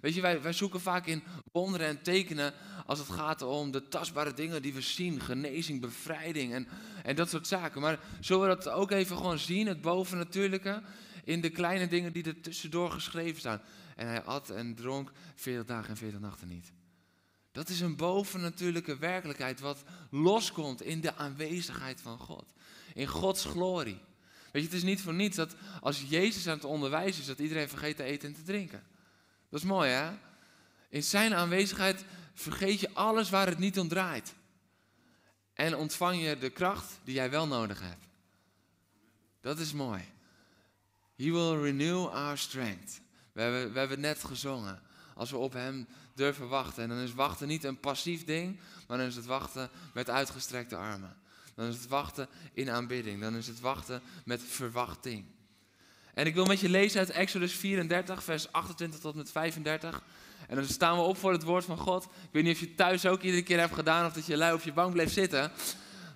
Weet 0.00 0.14
je, 0.14 0.20
wij, 0.20 0.42
wij 0.42 0.52
zoeken 0.52 0.80
vaak 0.80 1.06
in 1.06 1.22
wonderen 1.52 1.86
en 1.86 2.02
tekenen 2.02 2.52
als 2.86 2.98
het 2.98 3.08
gaat 3.08 3.42
om 3.42 3.70
de 3.70 3.88
tastbare 3.88 4.34
dingen 4.34 4.62
die 4.62 4.74
we 4.74 4.80
zien. 4.80 5.20
Genezing, 5.20 5.80
bevrijding 5.80 6.52
en, 6.52 6.68
en 7.02 7.16
dat 7.16 7.30
soort 7.30 7.46
zaken. 7.46 7.80
Maar 7.80 7.98
zullen 8.20 8.48
we 8.48 8.54
dat 8.54 8.68
ook 8.68 8.90
even 8.90 9.16
gewoon 9.16 9.38
zien, 9.38 9.66
het 9.66 9.80
bovennatuurlijke, 9.80 10.82
in 11.26 11.40
de 11.40 11.50
kleine 11.50 11.88
dingen 11.88 12.12
die 12.12 12.24
er 12.24 12.40
tussendoor 12.40 12.90
geschreven 12.90 13.38
staan. 13.38 13.60
En 13.96 14.06
hij 14.06 14.22
at 14.22 14.50
en 14.50 14.74
dronk 14.74 15.12
40 15.34 15.64
dagen 15.64 15.88
en 15.90 15.96
40 15.96 16.20
nachten 16.20 16.48
niet. 16.48 16.72
Dat 17.52 17.68
is 17.68 17.80
een 17.80 17.96
bovennatuurlijke 17.96 18.98
werkelijkheid 18.98 19.60
wat 19.60 19.84
loskomt 20.10 20.82
in 20.82 21.00
de 21.00 21.14
aanwezigheid 21.14 22.00
van 22.00 22.18
God. 22.18 22.52
In 22.94 23.06
Gods 23.06 23.44
glorie. 23.44 23.98
Weet 24.52 24.62
je, 24.62 24.68
het 24.68 24.72
is 24.72 24.82
niet 24.82 25.00
voor 25.00 25.14
niets 25.14 25.36
dat 25.36 25.54
als 25.80 26.04
Jezus 26.08 26.46
aan 26.46 26.56
het 26.56 26.64
onderwijzen 26.64 27.20
is, 27.20 27.26
dat 27.26 27.38
iedereen 27.38 27.68
vergeet 27.68 27.96
te 27.96 28.02
eten 28.02 28.28
en 28.28 28.34
te 28.34 28.42
drinken. 28.42 28.82
Dat 29.48 29.60
is 29.60 29.66
mooi, 29.66 29.90
hè? 29.90 30.10
In 30.88 31.02
zijn 31.02 31.34
aanwezigheid 31.34 32.04
vergeet 32.34 32.80
je 32.80 32.94
alles 32.94 33.30
waar 33.30 33.46
het 33.46 33.58
niet 33.58 33.78
om 33.78 33.88
draait. 33.88 34.34
En 35.52 35.76
ontvang 35.76 36.22
je 36.22 36.38
de 36.38 36.50
kracht 36.50 36.98
die 37.04 37.14
jij 37.14 37.30
wel 37.30 37.46
nodig 37.46 37.80
hebt. 37.80 38.06
Dat 39.40 39.58
is 39.58 39.72
mooi. 39.72 40.14
He 41.16 41.32
will 41.32 41.60
renew 41.62 42.06
our 42.06 42.38
strength. 42.38 43.00
We 43.32 43.40
hebben, 43.40 43.72
we 43.72 43.78
hebben 43.78 44.00
net 44.00 44.24
gezongen. 44.24 44.80
Als 45.14 45.30
we 45.30 45.36
op 45.36 45.52
hem 45.52 45.86
durven 46.14 46.48
wachten. 46.48 46.82
En 46.82 46.88
dan 46.88 46.98
is 46.98 47.14
wachten 47.14 47.48
niet 47.48 47.64
een 47.64 47.80
passief 47.80 48.24
ding, 48.24 48.58
maar 48.88 48.98
dan 48.98 49.06
is 49.06 49.16
het 49.16 49.26
wachten 49.26 49.70
met 49.94 50.10
uitgestrekte 50.10 50.76
armen. 50.76 51.16
Dan 51.54 51.66
is 51.66 51.74
het 51.74 51.88
wachten 51.88 52.28
in 52.52 52.70
aanbidding. 52.70 53.20
Dan 53.20 53.36
is 53.36 53.46
het 53.46 53.60
wachten 53.60 54.02
met 54.24 54.42
verwachting. 54.42 55.24
En 56.14 56.26
ik 56.26 56.34
wil 56.34 56.44
met 56.44 56.60
je 56.60 56.68
lezen 56.68 56.98
uit 56.98 57.10
Exodus 57.10 57.52
34, 57.52 58.22
vers 58.22 58.52
28 58.52 59.00
tot 59.00 59.14
met 59.14 59.30
35. 59.30 60.02
En 60.48 60.56
dan 60.56 60.64
staan 60.64 60.96
we 60.96 61.02
op 61.02 61.16
voor 61.16 61.32
het 61.32 61.42
woord 61.42 61.64
van 61.64 61.78
God. 61.78 62.04
Ik 62.04 62.10
weet 62.32 62.42
niet 62.42 62.54
of 62.54 62.60
je 62.60 62.74
thuis 62.74 63.06
ook 63.06 63.22
iedere 63.22 63.42
keer 63.42 63.58
hebt 63.58 63.74
gedaan 63.74 64.06
of 64.06 64.12
dat 64.12 64.26
je 64.26 64.36
lui 64.36 64.54
op 64.54 64.62
je 64.62 64.72
bank 64.72 64.92
bleef 64.92 65.12
zitten. 65.12 65.52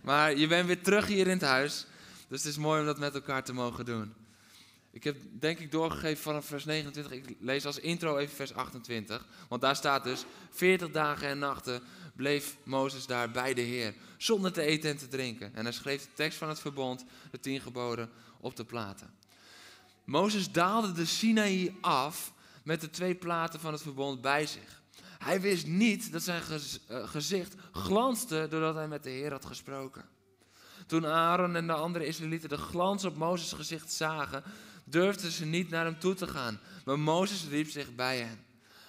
Maar 0.00 0.36
je 0.36 0.46
bent 0.46 0.66
weer 0.66 0.82
terug 0.82 1.06
hier 1.06 1.26
in 1.26 1.32
het 1.32 1.48
huis. 1.48 1.86
Dus 2.28 2.42
het 2.42 2.52
is 2.52 2.58
mooi 2.58 2.80
om 2.80 2.86
dat 2.86 2.98
met 2.98 3.14
elkaar 3.14 3.44
te 3.44 3.52
mogen 3.52 3.84
doen. 3.84 4.14
Ik 4.92 5.04
heb 5.04 5.16
denk 5.32 5.58
ik 5.58 5.70
doorgegeven 5.70 6.22
vanaf 6.22 6.46
vers 6.46 6.64
29. 6.64 7.12
Ik 7.12 7.36
lees 7.40 7.66
als 7.66 7.78
intro 7.78 8.16
even 8.16 8.36
vers 8.36 8.54
28. 8.54 9.26
Want 9.48 9.60
daar 9.60 9.76
staat 9.76 10.04
dus: 10.04 10.24
40 10.50 10.90
dagen 10.90 11.28
en 11.28 11.38
nachten 11.38 11.82
bleef 12.16 12.56
Mozes 12.62 13.06
daar 13.06 13.30
bij 13.30 13.54
de 13.54 13.60
Heer. 13.60 13.94
Zonder 14.16 14.52
te 14.52 14.62
eten 14.62 14.90
en 14.90 14.96
te 14.96 15.08
drinken. 15.08 15.54
En 15.54 15.64
hij 15.64 15.72
schreef 15.72 16.02
de 16.02 16.12
tekst 16.14 16.38
van 16.38 16.48
het 16.48 16.60
verbond, 16.60 17.04
de 17.30 17.40
tien 17.40 17.60
geboden, 17.60 18.10
op 18.40 18.56
de 18.56 18.64
platen. 18.64 19.10
Mozes 20.04 20.52
daalde 20.52 20.92
de 20.92 21.04
Sinaï 21.04 21.74
af 21.80 22.32
met 22.64 22.80
de 22.80 22.90
twee 22.90 23.14
platen 23.14 23.60
van 23.60 23.72
het 23.72 23.82
verbond 23.82 24.20
bij 24.20 24.46
zich. 24.46 24.82
Hij 25.18 25.40
wist 25.40 25.66
niet 25.66 26.12
dat 26.12 26.22
zijn 26.22 26.42
eh, 26.42 27.08
gezicht 27.08 27.54
glansde 27.72 28.48
doordat 28.48 28.74
hij 28.74 28.88
met 28.88 29.02
de 29.02 29.10
Heer 29.10 29.30
had 29.30 29.44
gesproken. 29.44 30.08
Toen 30.86 31.06
Aaron 31.06 31.56
en 31.56 31.66
de 31.66 31.72
andere 31.72 32.06
Israëlieten 32.06 32.48
de 32.48 32.56
glans 32.56 33.04
op 33.04 33.16
Mozes 33.16 33.52
gezicht 33.52 33.92
zagen, 33.92 34.42
durfden 34.90 35.30
ze 35.30 35.44
niet 35.44 35.70
naar 35.70 35.84
hem 35.84 35.98
toe 35.98 36.14
te 36.14 36.26
gaan. 36.26 36.60
Maar 36.84 36.98
Mozes 36.98 37.48
riep 37.48 37.70
zich 37.70 37.94
bij 37.94 38.18
hen. 38.18 38.44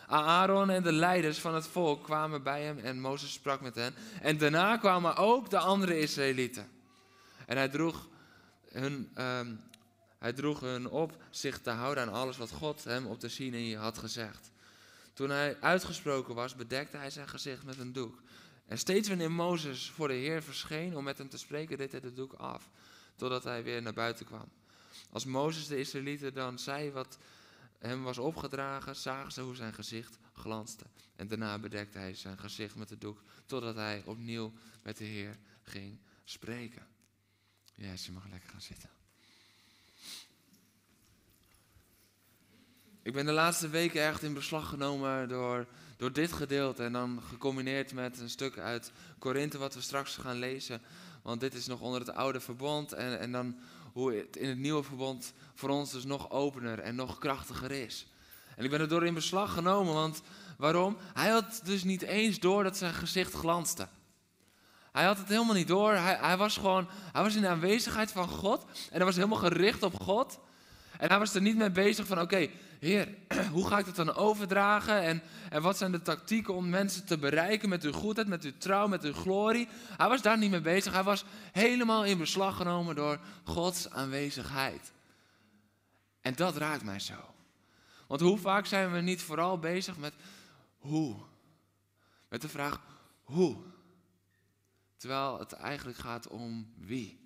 Aaron 0.08 0.70
en 0.70 0.84
de 0.84 0.92
leiders 0.92 1.40
van 1.40 1.56
het 1.56 1.68
volk 1.68 2.04
kwamen 2.04 2.44
bij 2.44 2.64
hem 2.64 2.78
en 2.78 3.00
Mozes 3.00 3.34
sprak 3.34 3.62
met 3.62 3.76
hen. 3.76 3.94
En 4.22 4.38
daarna 4.38 4.78
kwamen 4.78 5.16
ook 5.16 5.50
de 5.50 5.60
andere 5.60 6.00
Israëlieten. 6.00 6.70
En 7.46 7.58
hij 7.58 7.70
droeg 7.70 8.08
hun, 8.72 9.12
ehm, 9.14 9.56
hij 10.20 10.34
droeg 10.34 10.60
hun 10.60 10.90
op 10.90 11.24
zich 11.30 11.60
te 11.60 11.70
houden 11.70 12.04
aan 12.04 12.14
alles 12.14 12.38
wat 12.38 12.52
God 12.52 12.84
hem 12.84 13.06
op 13.06 13.20
de 13.20 13.30
Sinai 13.30 13.78
had 13.78 13.98
gezegd. 13.98 14.52
Toen 15.14 15.30
hij 15.30 15.58
uitgesproken 15.60 16.36
was, 16.36 16.56
bedekte 16.56 16.98
hij 16.98 17.10
zijn 17.10 17.28
gezicht 17.28 17.64
met 17.64 17.80
een 17.80 17.94
doek. 17.94 18.22
En 18.66 18.78
steeds 18.78 19.08
wanneer 19.08 19.32
Mozes 19.32 19.90
voor 19.90 20.08
de 20.08 20.14
Heer 20.14 20.44
verscheen 20.44 20.98
om 20.98 21.04
met 21.04 21.18
hem 21.18 21.30
te 21.30 21.38
spreken, 21.38 21.78
deed 21.78 21.92
hij 21.92 22.02
de 22.02 22.14
doek 22.14 22.34
af, 22.34 22.70
totdat 23.16 23.44
hij 23.44 23.64
weer 23.64 23.82
naar 23.82 23.94
buiten 23.94 24.26
kwam. 24.26 24.50
Als 25.12 25.26
Mozes 25.26 25.68
de 25.68 25.80
Israëlieten 25.80 26.34
dan 26.34 26.60
zei 26.60 26.92
wat 26.92 27.18
hem 27.78 28.04
was 28.04 28.18
opgedragen, 28.18 28.96
zagen 28.96 29.32
ze 29.32 29.42
hoe 29.42 29.56
zijn 29.56 29.74
gezicht 29.74 30.18
glanste. 30.34 30.86
En 31.16 31.28
daarna 31.28 31.60
bedekte 31.60 31.98
hij 31.98 32.16
zijn 32.16 32.38
gezicht 32.38 32.76
met 32.76 32.90
de 32.90 32.98
doek, 32.98 33.24
totdat 33.46 33.76
hij 33.76 34.04
opnieuw 34.06 34.54
met 34.84 34.98
de 34.98 35.04
Heer 35.04 35.38
ging 35.62 36.00
spreken. 36.24 36.88
Ja, 37.76 37.94
je 37.96 38.12
mag 38.12 38.28
lekker 38.30 38.50
gaan 38.50 38.62
zitten. 38.62 38.90
Ik 43.04 43.14
ben 43.14 43.26
de 43.26 43.32
laatste 43.32 43.70
weken 43.70 44.02
echt 44.02 44.24
in 44.24 44.34
beslag 44.34 44.70
genomen 44.70 45.28
door, 45.28 45.68
door 45.98 46.14
dit 46.14 46.32
gedeelte. 46.32 46.84
En 46.84 46.94
dan 46.94 47.22
gecombineerd 47.22 47.94
met 47.94 48.20
een 48.20 48.30
stuk 48.30 48.58
uit 48.58 48.92
Korinthe, 49.20 49.58
wat 49.58 49.74
we 49.74 49.82
straks 49.82 50.16
gaan 50.16 50.38
lezen. 50.38 50.82
Want 51.22 51.40
dit 51.40 51.54
is 51.54 51.68
nog 51.68 51.80
onder 51.80 52.00
het 52.00 52.12
oude 52.12 52.40
verbond. 52.40 52.94
En, 52.94 53.20
en 53.20 53.32
dan 53.32 53.60
hoe 53.94 54.14
het 54.14 54.36
in 54.36 54.50
het 54.50 54.58
nieuwe 54.58 54.84
verbond 54.84 55.34
voor 55.54 55.70
ons 55.70 55.92
dus 55.92 56.04
nog 56.04 56.30
opener 56.30 56.80
en 56.80 56.96
nog 56.96 57.18
krachtiger 57.18 57.72
is. 57.72 58.08
En 58.56 58.64
ik 58.64 58.70
ben 58.70 58.80
er 58.80 58.88
door 58.88 59.06
in 59.06 59.14
beslag 59.14 59.54
genomen, 59.54 59.94
want 59.94 60.22
waarom? 60.58 60.98
Hij 61.14 61.30
had 61.30 61.62
dus 61.64 61.84
niet 61.84 62.02
eens 62.02 62.40
door 62.40 62.64
dat 62.64 62.78
zijn 62.78 62.94
gezicht 62.94 63.34
glanste. 63.34 63.88
Hij 64.92 65.06
had 65.06 65.18
het 65.18 65.28
helemaal 65.28 65.56
niet 65.56 65.68
door. 65.68 65.94
Hij, 65.94 66.18
hij, 66.22 66.38
was 66.38 66.58
gewoon, 66.58 66.88
hij 67.12 67.22
was 67.22 67.36
in 67.36 67.42
de 67.42 67.48
aanwezigheid 67.48 68.12
van 68.12 68.28
God 68.28 68.64
en 68.64 68.96
hij 68.96 69.06
was 69.06 69.16
helemaal 69.16 69.38
gericht 69.38 69.84
op 69.84 70.02
God. 70.02 70.40
En 70.98 71.10
hij 71.10 71.20
was 71.20 71.36
er 71.36 71.42
niet 71.42 71.58
mee 71.58 71.72
bezig 71.72 72.06
van, 72.06 72.22
oké, 72.22 72.50
Heer, 72.82 73.18
hoe 73.56 73.68
ga 73.68 73.78
ik 73.78 73.86
dat 73.86 73.96
dan 73.96 74.14
overdragen? 74.14 75.02
En, 75.02 75.22
en 75.50 75.62
wat 75.62 75.78
zijn 75.78 75.92
de 75.92 76.02
tactieken 76.02 76.54
om 76.54 76.70
mensen 76.70 77.06
te 77.06 77.18
bereiken 77.18 77.70
met 77.70 77.84
uw 77.84 77.92
goedheid, 77.92 78.28
met 78.28 78.44
uw 78.44 78.58
trouw, 78.58 78.88
met 78.88 79.04
uw 79.04 79.14
glorie? 79.14 79.68
Hij 79.98 80.08
was 80.08 80.22
daar 80.22 80.38
niet 80.38 80.52
mee 80.52 80.62
bezig. 80.62 80.94
Hij 80.94 81.04
was 81.04 81.26
helemaal 81.52 82.06
in 82.06 82.18
beslag 82.18 82.56
genomen 82.56 82.96
door 82.96 83.20
Gods 83.44 83.90
aanwezigheid. 83.90 84.92
En 86.22 86.36
dat 86.36 86.58
raakt 86.58 86.84
mij 86.84 87.00
zo. 87.00 87.34
Want 88.08 88.22
hoe 88.22 88.38
vaak 88.38 88.66
zijn 88.66 88.92
we 88.92 89.00
niet 89.00 89.22
vooral 89.22 89.60
bezig 89.60 89.98
met 89.98 90.14
hoe? 90.78 91.16
Met 92.30 92.42
de 92.42 92.50
vraag 92.50 92.82
hoe? 93.24 93.58
Terwijl 94.98 95.40
het 95.40 95.52
eigenlijk 95.52 95.98
gaat 95.98 96.28
om 96.28 96.74
wie. 96.78 97.21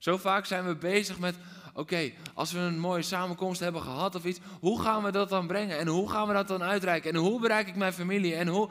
Zo 0.00 0.16
vaak 0.16 0.46
zijn 0.46 0.66
we 0.66 0.76
bezig 0.76 1.18
met, 1.18 1.36
oké, 1.74 2.12
als 2.34 2.52
we 2.52 2.58
een 2.58 2.78
mooie 2.78 3.02
samenkomst 3.02 3.60
hebben 3.60 3.82
gehad 3.82 4.14
of 4.14 4.24
iets, 4.24 4.38
hoe 4.60 4.82
gaan 4.82 5.02
we 5.02 5.10
dat 5.10 5.28
dan 5.28 5.46
brengen? 5.46 5.78
En 5.78 5.86
hoe 5.86 6.10
gaan 6.10 6.28
we 6.28 6.34
dat 6.34 6.48
dan 6.48 6.62
uitreiken? 6.62 7.10
En 7.10 7.16
hoe 7.16 7.40
bereik 7.40 7.68
ik 7.68 7.76
mijn 7.76 7.92
familie? 7.92 8.34
En 8.34 8.48
hoe... 8.48 8.68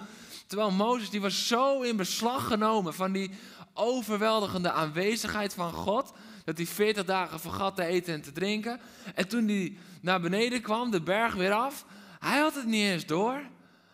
Terwijl 0.47 0.71
Mozes, 0.71 1.09
die 1.09 1.21
was 1.21 1.47
zo 1.47 1.81
in 1.81 1.95
beslag 1.95 2.47
genomen 2.47 2.93
van 2.93 3.11
die 3.11 3.31
overweldigende 3.73 4.71
aanwezigheid 4.71 5.53
van 5.53 5.73
God, 5.73 6.13
dat 6.45 6.57
hij 6.57 6.65
40 6.65 7.05
dagen 7.05 7.39
vergat 7.39 7.75
te 7.75 7.83
eten 7.83 8.13
en 8.13 8.21
te 8.21 8.31
drinken. 8.31 8.79
En 9.15 9.27
toen 9.27 9.47
hij 9.47 9.77
naar 10.01 10.21
beneden 10.21 10.61
kwam, 10.61 10.91
de 10.91 11.01
berg 11.01 11.33
weer 11.33 11.51
af, 11.51 11.85
hij 12.19 12.39
had 12.39 12.55
het 12.55 12.65
niet 12.65 12.85
eens 12.85 13.05
door. 13.05 13.41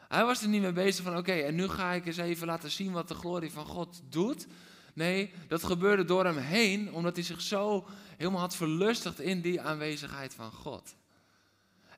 Hij 0.08 0.26
was 0.26 0.42
er 0.42 0.48
niet 0.48 0.62
mee 0.62 0.72
bezig 0.72 1.04
van, 1.04 1.18
oké, 1.18 1.32
en 1.34 1.56
nu 1.56 1.68
ga 1.68 1.92
ik 1.92 2.06
eens 2.06 2.18
even 2.18 2.48
laten 2.48 2.72
zien 2.72 2.92
wat 2.92 3.08
de 3.08 3.16
glorie 3.16 3.52
van 3.52 3.66
God 3.66 4.02
doet. 4.10 4.48
Nee, 4.96 5.34
dat 5.48 5.64
gebeurde 5.64 6.06
door 6.06 6.26
hem 6.26 6.38
heen, 6.38 6.94
omdat 6.94 7.16
hij 7.16 7.26
zich 7.26 7.42
zo 7.42 7.88
helemaal 8.18 8.40
had 8.40 8.56
verlustigd 8.56 9.20
in 9.20 9.42
die 9.42 9.62
aanwezigheid 9.62 10.34
van 10.34 10.52
God. 10.52 10.96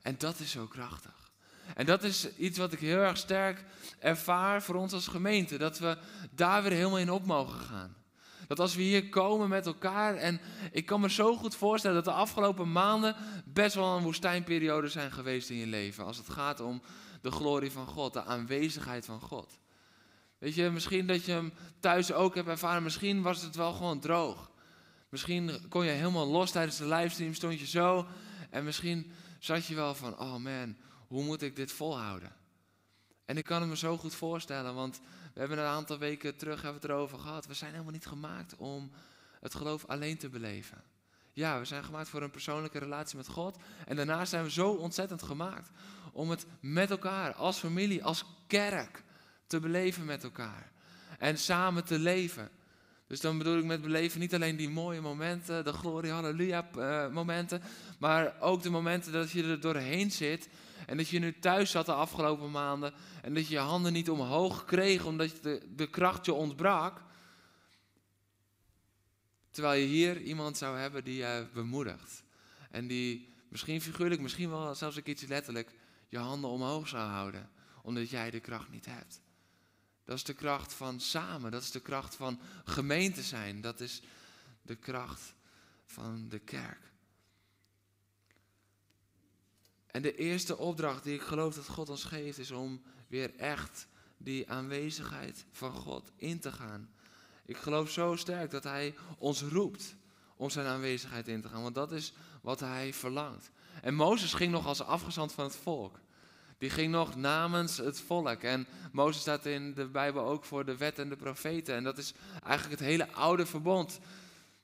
En 0.02 0.14
dat 0.18 0.38
is 0.38 0.50
zo 0.50 0.66
krachtig. 0.66 1.30
En 1.74 1.86
dat 1.86 2.02
is 2.02 2.36
iets 2.36 2.58
wat 2.58 2.72
ik 2.72 2.78
heel 2.78 2.98
erg 2.98 3.16
sterk 3.16 3.64
ervaar 3.98 4.62
voor 4.62 4.74
ons 4.74 4.92
als 4.92 5.06
gemeente. 5.06 5.58
Dat 5.58 5.78
we 5.78 5.98
daar 6.30 6.62
weer 6.62 6.72
helemaal 6.72 6.98
in 6.98 7.10
op 7.10 7.26
mogen 7.26 7.60
gaan. 7.60 7.96
Dat 8.46 8.60
als 8.60 8.74
we 8.74 8.82
hier 8.82 9.08
komen 9.08 9.48
met 9.48 9.66
elkaar, 9.66 10.16
en 10.16 10.40
ik 10.72 10.86
kan 10.86 11.00
me 11.00 11.10
zo 11.10 11.36
goed 11.36 11.54
voorstellen 11.56 11.96
dat 11.96 12.14
de 12.14 12.20
afgelopen 12.20 12.72
maanden 12.72 13.16
best 13.44 13.74
wel 13.74 13.96
een 13.96 14.02
woestijnperiode 14.02 14.88
zijn 14.88 15.12
geweest 15.12 15.50
in 15.50 15.56
je 15.56 15.66
leven. 15.66 16.04
Als 16.04 16.16
het 16.16 16.28
gaat 16.28 16.60
om 16.60 16.82
de 17.22 17.30
glorie 17.30 17.72
van 17.72 17.86
God, 17.86 18.12
de 18.12 18.24
aanwezigheid 18.24 19.04
van 19.04 19.20
God. 19.20 19.58
Weet 20.38 20.54
je, 20.54 20.70
misschien 20.70 21.06
dat 21.06 21.24
je 21.24 21.32
hem 21.32 21.52
thuis 21.80 22.12
ook 22.12 22.34
hebt 22.34 22.48
ervaren, 22.48 22.82
misschien 22.82 23.22
was 23.22 23.42
het 23.42 23.56
wel 23.56 23.72
gewoon 23.72 24.00
droog. 24.00 24.50
Misschien 25.08 25.68
kon 25.68 25.84
je 25.84 25.90
helemaal 25.90 26.26
los 26.26 26.50
tijdens 26.50 26.76
de 26.76 26.86
livestream, 26.86 27.34
stond 27.34 27.58
je 27.60 27.66
zo. 27.66 28.06
En 28.50 28.64
misschien 28.64 29.12
zat 29.38 29.66
je 29.66 29.74
wel 29.74 29.94
van, 29.94 30.18
oh 30.18 30.36
man, 30.36 30.76
hoe 31.06 31.24
moet 31.24 31.42
ik 31.42 31.56
dit 31.56 31.72
volhouden? 31.72 32.32
En 33.24 33.36
ik 33.36 33.44
kan 33.44 33.60
het 33.60 33.70
me 33.70 33.76
zo 33.76 33.96
goed 33.96 34.14
voorstellen, 34.14 34.74
want 34.74 35.00
we 35.34 35.40
hebben 35.40 35.58
een 35.58 35.64
aantal 35.64 35.98
weken 35.98 36.36
terug 36.36 36.62
hebben 36.62 36.80
het 36.80 36.90
erover 36.90 37.18
gehad. 37.18 37.46
We 37.46 37.54
zijn 37.54 37.72
helemaal 37.72 37.92
niet 37.92 38.06
gemaakt 38.06 38.56
om 38.56 38.90
het 39.40 39.54
geloof 39.54 39.84
alleen 39.86 40.18
te 40.18 40.28
beleven. 40.28 40.82
Ja, 41.32 41.58
we 41.58 41.64
zijn 41.64 41.84
gemaakt 41.84 42.08
voor 42.08 42.22
een 42.22 42.30
persoonlijke 42.30 42.78
relatie 42.78 43.16
met 43.16 43.28
God. 43.28 43.56
En 43.86 43.96
daarnaast 43.96 44.30
zijn 44.30 44.44
we 44.44 44.50
zo 44.50 44.70
ontzettend 44.70 45.22
gemaakt 45.22 45.70
om 46.12 46.30
het 46.30 46.46
met 46.60 46.90
elkaar, 46.90 47.34
als 47.34 47.58
familie, 47.58 48.04
als 48.04 48.24
kerk, 48.46 49.02
te 49.48 49.60
beleven 49.60 50.04
met 50.04 50.24
elkaar. 50.24 50.72
En 51.18 51.38
samen 51.38 51.84
te 51.84 51.98
leven. 51.98 52.50
Dus 53.06 53.20
dan 53.20 53.38
bedoel 53.38 53.58
ik 53.58 53.64
met 53.64 53.82
beleven 53.82 54.20
niet 54.20 54.34
alleen 54.34 54.56
die 54.56 54.70
mooie 54.70 55.00
momenten, 55.00 55.64
de 55.64 55.72
glorie, 55.72 56.10
halleluja 56.10 56.68
uh, 56.76 57.08
momenten, 57.08 57.62
maar 57.98 58.40
ook 58.40 58.62
de 58.62 58.70
momenten 58.70 59.12
dat 59.12 59.30
je 59.30 59.42
er 59.42 59.60
doorheen 59.60 60.10
zit 60.10 60.48
en 60.86 60.96
dat 60.96 61.08
je 61.08 61.18
nu 61.18 61.38
thuis 61.38 61.70
zat 61.70 61.86
de 61.86 61.92
afgelopen 61.92 62.50
maanden 62.50 62.92
en 63.22 63.34
dat 63.34 63.46
je 63.46 63.54
je 63.54 63.60
handen 63.60 63.92
niet 63.92 64.10
omhoog 64.10 64.64
kreeg 64.64 65.04
omdat 65.04 65.42
de, 65.42 65.62
de 65.76 65.90
kracht 65.90 66.24
je 66.24 66.32
ontbrak. 66.32 67.02
Terwijl 69.50 69.80
je 69.80 69.86
hier 69.86 70.20
iemand 70.20 70.56
zou 70.56 70.78
hebben 70.78 71.04
die 71.04 71.16
je 71.16 71.46
bemoedigt. 71.52 72.24
En 72.70 72.86
die 72.86 73.34
misschien 73.48 73.80
figuurlijk, 73.80 74.20
misschien 74.20 74.50
wel 74.50 74.74
zelfs 74.74 74.96
een 74.96 75.02
keertje 75.02 75.28
letterlijk 75.28 75.74
je 76.08 76.18
handen 76.18 76.50
omhoog 76.50 76.88
zou 76.88 77.08
houden. 77.08 77.50
Omdat 77.82 78.10
jij 78.10 78.30
de 78.30 78.40
kracht 78.40 78.70
niet 78.70 78.86
hebt. 78.86 79.20
Dat 80.08 80.16
is 80.16 80.24
de 80.24 80.34
kracht 80.34 80.72
van 80.72 81.00
samen. 81.00 81.50
Dat 81.50 81.62
is 81.62 81.70
de 81.70 81.80
kracht 81.80 82.14
van 82.14 82.40
gemeente 82.64 83.22
zijn. 83.22 83.60
Dat 83.60 83.80
is 83.80 84.02
de 84.62 84.76
kracht 84.76 85.34
van 85.84 86.28
de 86.28 86.38
kerk. 86.38 86.92
En 89.86 90.02
de 90.02 90.16
eerste 90.16 90.56
opdracht 90.56 91.04
die 91.04 91.14
ik 91.14 91.20
geloof 91.20 91.54
dat 91.54 91.68
God 91.68 91.88
ons 91.88 92.04
geeft 92.04 92.38
is 92.38 92.50
om 92.50 92.82
weer 93.06 93.36
echt 93.36 93.86
die 94.16 94.50
aanwezigheid 94.50 95.44
van 95.50 95.72
God 95.72 96.10
in 96.16 96.40
te 96.40 96.52
gaan. 96.52 96.90
Ik 97.44 97.56
geloof 97.56 97.90
zo 97.90 98.16
sterk 98.16 98.50
dat 98.50 98.64
Hij 98.64 98.94
ons 99.18 99.42
roept 99.42 99.94
om 100.36 100.50
zijn 100.50 100.66
aanwezigheid 100.66 101.28
in 101.28 101.40
te 101.40 101.48
gaan, 101.48 101.62
want 101.62 101.74
dat 101.74 101.92
is 101.92 102.12
wat 102.42 102.60
Hij 102.60 102.94
verlangt. 102.94 103.50
En 103.82 103.94
Mozes 103.94 104.34
ging 104.34 104.52
nog 104.52 104.66
als 104.66 104.82
afgezant 104.82 105.32
van 105.32 105.44
het 105.44 105.56
volk. 105.56 106.00
Die 106.58 106.70
ging 106.70 106.92
nog 106.92 107.16
namens 107.16 107.76
het 107.76 108.00
volk. 108.00 108.42
En 108.42 108.66
Mozes 108.92 109.20
staat 109.20 109.46
in 109.46 109.74
de 109.74 109.86
Bijbel 109.86 110.24
ook 110.24 110.44
voor 110.44 110.64
de 110.64 110.76
wet 110.76 110.98
en 110.98 111.08
de 111.08 111.16
profeten. 111.16 111.74
En 111.74 111.84
dat 111.84 111.98
is 111.98 112.14
eigenlijk 112.44 112.80
het 112.80 112.88
hele 112.88 113.12
oude 113.12 113.46
verbond. 113.46 114.00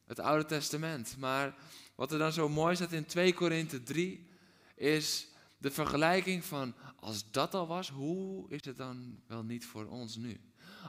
Het 0.07 0.21
Oude 0.21 0.45
Testament. 0.45 1.17
Maar 1.19 1.55
wat 1.95 2.13
er 2.13 2.19
dan 2.19 2.33
zo 2.33 2.49
mooi 2.49 2.77
staat 2.77 2.93
in 2.93 3.07
2 3.07 3.35
Korinthe 3.35 3.83
3 3.83 4.29
is 4.75 5.29
de 5.59 5.71
vergelijking 5.71 6.45
van 6.45 6.75
als 7.01 7.31
dat 7.31 7.55
al 7.55 7.67
was, 7.67 7.89
hoe 7.89 8.51
is 8.51 8.65
het 8.65 8.77
dan 8.77 9.19
wel 9.27 9.43
niet 9.43 9.67
voor 9.67 9.87
ons 9.87 10.17
nu? 10.17 10.41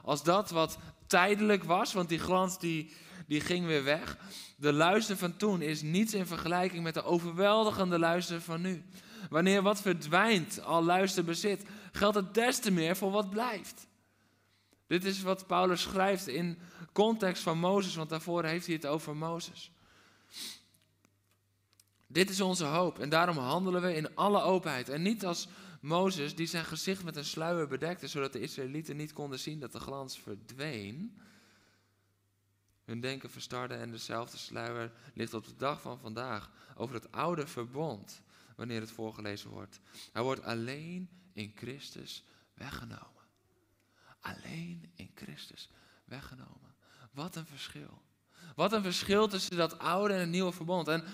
Als 0.02 0.22
dat 0.22 0.50
wat 0.50 0.78
tijdelijk 1.06 1.64
was, 1.64 1.92
want 1.92 2.08
die 2.08 2.18
glans 2.18 2.58
die, 2.58 2.92
die 3.26 3.40
ging 3.40 3.66
weer 3.66 3.84
weg. 3.84 4.18
De 4.56 4.72
luister 4.72 5.16
van 5.16 5.36
toen 5.36 5.62
is 5.62 5.82
niets 5.82 6.14
in 6.14 6.26
vergelijking 6.26 6.82
met 6.82 6.94
de 6.94 7.04
overweldigende 7.04 7.98
luister 7.98 8.40
van 8.40 8.60
nu. 8.60 8.84
Wanneer 9.30 9.62
wat 9.62 9.80
verdwijnt 9.80 10.62
al 10.62 10.84
luister 10.84 11.24
bezit, 11.24 11.64
geldt 11.92 12.16
het 12.16 12.34
des 12.34 12.58
te 12.58 12.70
meer 12.70 12.96
voor 12.96 13.10
wat 13.10 13.30
blijft. 13.30 13.86
Dit 14.86 15.04
is 15.04 15.22
wat 15.22 15.46
Paulus 15.46 15.82
schrijft 15.82 16.26
in 16.26 16.58
context 16.92 17.42
van 17.42 17.58
Mozes, 17.58 17.94
want 17.94 18.08
daarvoor 18.08 18.44
heeft 18.44 18.66
hij 18.66 18.74
het 18.74 18.86
over 18.86 19.16
Mozes. 19.16 19.70
Dit 22.06 22.30
is 22.30 22.40
onze 22.40 22.64
hoop 22.64 22.98
en 22.98 23.08
daarom 23.08 23.38
handelen 23.38 23.82
we 23.82 23.94
in 23.94 24.14
alle 24.14 24.40
openheid. 24.40 24.88
En 24.88 25.02
niet 25.02 25.24
als 25.24 25.48
Mozes 25.80 26.34
die 26.34 26.46
zijn 26.46 26.64
gezicht 26.64 27.04
met 27.04 27.16
een 27.16 27.24
sluier 27.24 27.68
bedekte, 27.68 28.08
zodat 28.08 28.32
de 28.32 28.40
Israëlieten 28.40 28.96
niet 28.96 29.12
konden 29.12 29.38
zien 29.38 29.60
dat 29.60 29.72
de 29.72 29.80
glans 29.80 30.18
verdween. 30.18 31.18
Hun 32.84 33.00
denken 33.00 33.30
verstarde 33.30 33.74
en 33.74 33.90
dezelfde 33.90 34.36
sluier 34.36 34.92
ligt 35.14 35.34
op 35.34 35.46
de 35.46 35.56
dag 35.56 35.80
van 35.80 35.98
vandaag 35.98 36.50
over 36.76 36.94
het 36.94 37.12
oude 37.12 37.46
verbond 37.46 38.22
wanneer 38.56 38.80
het 38.80 38.90
voorgelezen 38.90 39.50
wordt. 39.50 39.80
Hij 40.12 40.22
wordt 40.22 40.42
alleen 40.42 41.08
in 41.32 41.52
Christus 41.54 42.24
weggenomen. 42.54 43.24
Alleen 44.20 44.92
in 44.94 45.10
Christus 45.14 45.70
weggenomen. 46.04 46.74
Wat 47.12 47.36
een 47.36 47.46
verschil. 47.46 48.02
Wat 48.54 48.72
een 48.72 48.82
verschil 48.82 49.28
tussen 49.28 49.56
dat 49.56 49.78
oude 49.78 50.14
en 50.14 50.20
het 50.20 50.28
nieuwe 50.28 50.52
verbond. 50.52 50.88
En 50.88 51.04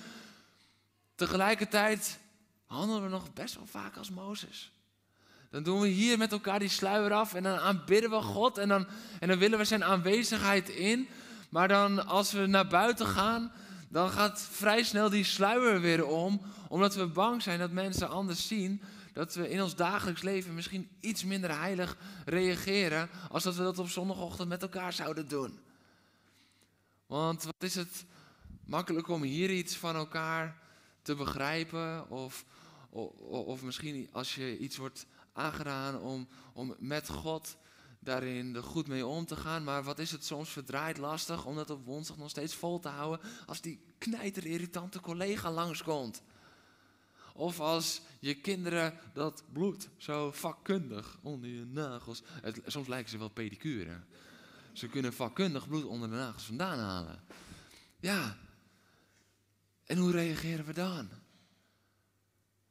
tegelijkertijd 1.15 2.19
handelen 2.67 3.03
we 3.03 3.09
nog 3.09 3.33
best 3.33 3.55
wel 3.55 3.67
vaak 3.67 3.97
als 3.97 4.11
Mozes. 4.11 4.73
Dan 5.51 5.63
doen 5.63 5.81
we 5.81 5.89
hier 5.89 6.19
met 6.19 6.33
elkaar 6.33 6.59
die 6.59 6.69
sluier 6.69 7.13
af 7.13 7.35
en 7.35 7.43
dan 7.43 7.59
aanbidden 7.59 8.11
we 8.11 8.21
God 8.21 8.59
en 8.59 8.69
dan, 8.69 8.87
en 9.21 9.29
dan 9.29 9.39
willen 9.39 9.59
we 9.59 9.65
zijn 9.65 9.85
aanwezigheid 9.85 10.69
in. 10.69 11.09
Maar 11.51 11.69
dan 11.69 12.07
als 12.07 12.33
we 12.33 12.47
naar 12.47 12.67
buiten 12.67 13.07
gaan, 13.07 13.53
dan 13.93 14.11
gaat 14.11 14.41
vrij 14.41 14.83
snel 14.83 15.11
die 15.11 15.25
sluier 15.25 15.81
weer 15.81 16.07
om, 16.07 16.41
omdat 16.69 16.95
we 16.95 17.07
bang 17.07 17.43
zijn 17.43 17.59
dat 17.59 17.71
mensen 17.71 18.09
anders 18.09 18.47
zien 18.47 18.83
dat 19.13 19.35
we 19.35 19.49
in 19.49 19.63
ons 19.63 19.75
dagelijks 19.75 20.23
leven 20.23 20.55
misschien 20.55 20.89
iets 21.01 21.25
minder 21.25 21.59
heilig 21.59 21.97
reageren 22.25 23.09
als 23.29 23.43
dat 23.43 23.57
we 23.57 23.63
dat 23.63 23.79
op 23.79 23.89
zondagochtend 23.89 24.49
met 24.49 24.63
elkaar 24.63 24.93
zouden 24.93 25.29
doen. 25.29 25.59
Want 27.07 27.43
wat 27.43 27.55
is 27.59 27.75
het 27.75 28.05
makkelijk 28.65 29.09
om 29.09 29.23
hier 29.23 29.51
iets 29.51 29.77
van 29.77 29.95
elkaar 29.97 30.59
te 31.03 31.15
begrijpen 31.15 32.11
of, 32.11 32.45
of, 32.91 33.11
of 33.47 33.63
misschien 33.63 34.09
als 34.13 34.35
je 34.35 34.59
iets 34.59 34.77
wordt 34.77 35.07
aangedaan 35.33 36.01
om, 36.01 36.29
om 36.53 36.75
met 36.79 37.09
God 37.09 37.57
daarin 38.05 38.57
goed 38.57 38.87
mee 38.87 39.07
om 39.07 39.27
te 39.27 39.37
gaan. 39.37 39.65
Maar 39.65 39.83
wat 39.83 39.99
is 39.99 40.11
het 40.11 40.25
soms 40.25 40.49
verdraaid 40.51 40.99
lastig 40.99 41.45
om 41.45 41.55
dat 41.55 41.71
op 41.71 41.85
woensdag 41.85 42.17
nog 42.17 42.31
steeds 42.31 42.55
vol 42.55 42.79
te 42.79 42.89
houden 42.89 43.27
als 43.47 43.61
die 43.61 43.81
knijter 43.99 44.47
irritante 44.47 45.01
collega 45.01 45.51
langskomt. 45.51 46.23
Of 47.35 47.61
als 47.61 48.01
je 48.21 48.35
kinderen 48.35 48.99
dat 49.13 49.45
bloed 49.53 49.89
zo 49.97 50.31
vakkundig 50.31 51.19
onder 51.23 51.51
je 51.51 51.65
nagels. 51.65 52.23
Het, 52.43 52.61
soms 52.67 52.89
lijken 52.89 53.11
ze 53.11 53.19
wel 53.19 53.29
pedicure. 53.29 54.01
Ze 54.73 54.89
kunnen 54.89 55.13
vakkundig 55.13 55.69
bloed 55.69 55.85
onder 55.85 56.11
de 56.11 56.17
nagels 56.17 56.45
vandaan 56.45 56.79
halen. 56.79 57.25
Ja. 58.01 58.37
En 59.85 59.99
hoe 59.99 60.11
reageren 60.11 60.65
we 60.65 60.73
dan? 60.73 61.09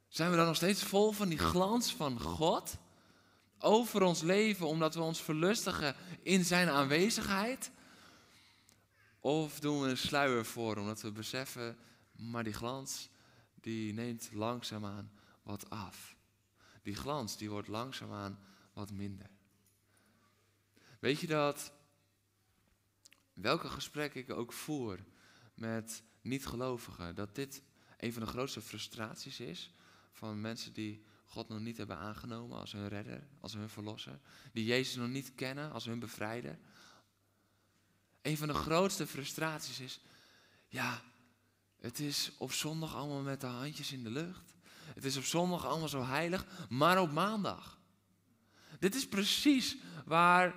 Zijn 0.08 0.30
we 0.30 0.36
dan 0.36 0.46
nog 0.46 0.56
steeds 0.56 0.82
vol 0.82 1.12
van 1.12 1.28
die 1.28 1.38
glans 1.38 1.94
van 1.94 2.20
God 2.20 2.76
over 3.62 4.02
ons 4.02 4.22
leven, 4.22 4.66
omdat 4.66 4.94
we 4.94 5.00
ons 5.00 5.22
verlustigen 5.22 5.94
in 6.22 6.44
Zijn 6.44 6.68
aanwezigheid? 6.68 7.70
Of 9.20 9.60
doen 9.60 9.80
we 9.80 9.88
een 9.88 9.96
sluier 9.96 10.44
voor, 10.44 10.76
omdat 10.76 11.00
we 11.00 11.12
beseffen, 11.12 11.76
maar 12.12 12.44
die 12.44 12.52
glans, 12.52 13.08
die 13.60 13.92
neemt 13.92 14.28
langzaamaan 14.32 15.12
wat 15.42 15.70
af. 15.70 16.16
Die 16.82 16.94
glans, 16.94 17.36
die 17.36 17.50
wordt 17.50 17.68
langzaamaan 17.68 18.38
wat 18.72 18.90
minder. 18.90 19.30
Weet 20.98 21.20
je 21.20 21.26
dat, 21.26 21.72
welke 23.32 23.68
gesprek 23.68 24.14
ik 24.14 24.30
ook 24.30 24.52
voer 24.52 24.98
met 25.54 26.02
niet-gelovigen, 26.20 27.14
dat 27.14 27.34
dit 27.34 27.62
een 27.98 28.12
van 28.12 28.22
de 28.22 28.28
grootste 28.28 28.60
frustraties 28.60 29.40
is 29.40 29.74
van 30.12 30.40
mensen 30.40 30.72
die 30.72 31.04
God 31.32 31.48
nog 31.48 31.60
niet 31.60 31.76
hebben 31.76 31.96
aangenomen 31.96 32.58
als 32.58 32.72
hun 32.72 32.88
redder, 32.88 33.26
als 33.40 33.52
hun 33.52 33.68
verlosser. 33.68 34.18
Die 34.52 34.64
Jezus 34.64 34.94
nog 34.94 35.08
niet 35.08 35.34
kennen 35.34 35.72
als 35.72 35.84
hun 35.84 35.98
bevrijder. 35.98 36.58
Een 38.22 38.36
van 38.36 38.48
de 38.48 38.54
grootste 38.54 39.06
frustraties 39.06 39.80
is, 39.80 40.00
ja, 40.68 41.02
het 41.80 41.98
is 42.00 42.32
op 42.38 42.52
zondag 42.52 42.94
allemaal 42.94 43.22
met 43.22 43.40
de 43.40 43.46
handjes 43.46 43.92
in 43.92 44.02
de 44.02 44.10
lucht. 44.10 44.54
Het 44.94 45.04
is 45.04 45.16
op 45.16 45.24
zondag 45.24 45.66
allemaal 45.66 45.88
zo 45.88 46.04
heilig, 46.04 46.46
maar 46.68 47.00
op 47.00 47.12
maandag. 47.12 47.78
Dit 48.78 48.94
is 48.94 49.08
precies 49.08 49.76
waar, 50.04 50.54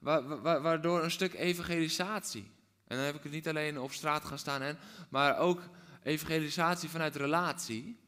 waar, 0.00 0.40
waar, 0.42 0.62
waardoor 0.62 1.04
een 1.04 1.10
stuk 1.10 1.34
evangelisatie. 1.34 2.50
En 2.86 2.96
dan 2.96 3.06
heb 3.06 3.14
ik 3.14 3.22
het 3.22 3.32
niet 3.32 3.48
alleen 3.48 3.80
op 3.80 3.92
straat 3.92 4.24
gaan 4.24 4.38
staan, 4.38 4.62
en, 4.62 4.78
maar 5.08 5.38
ook 5.38 5.62
evangelisatie 6.02 6.88
vanuit 6.88 7.16
relatie 7.16 8.00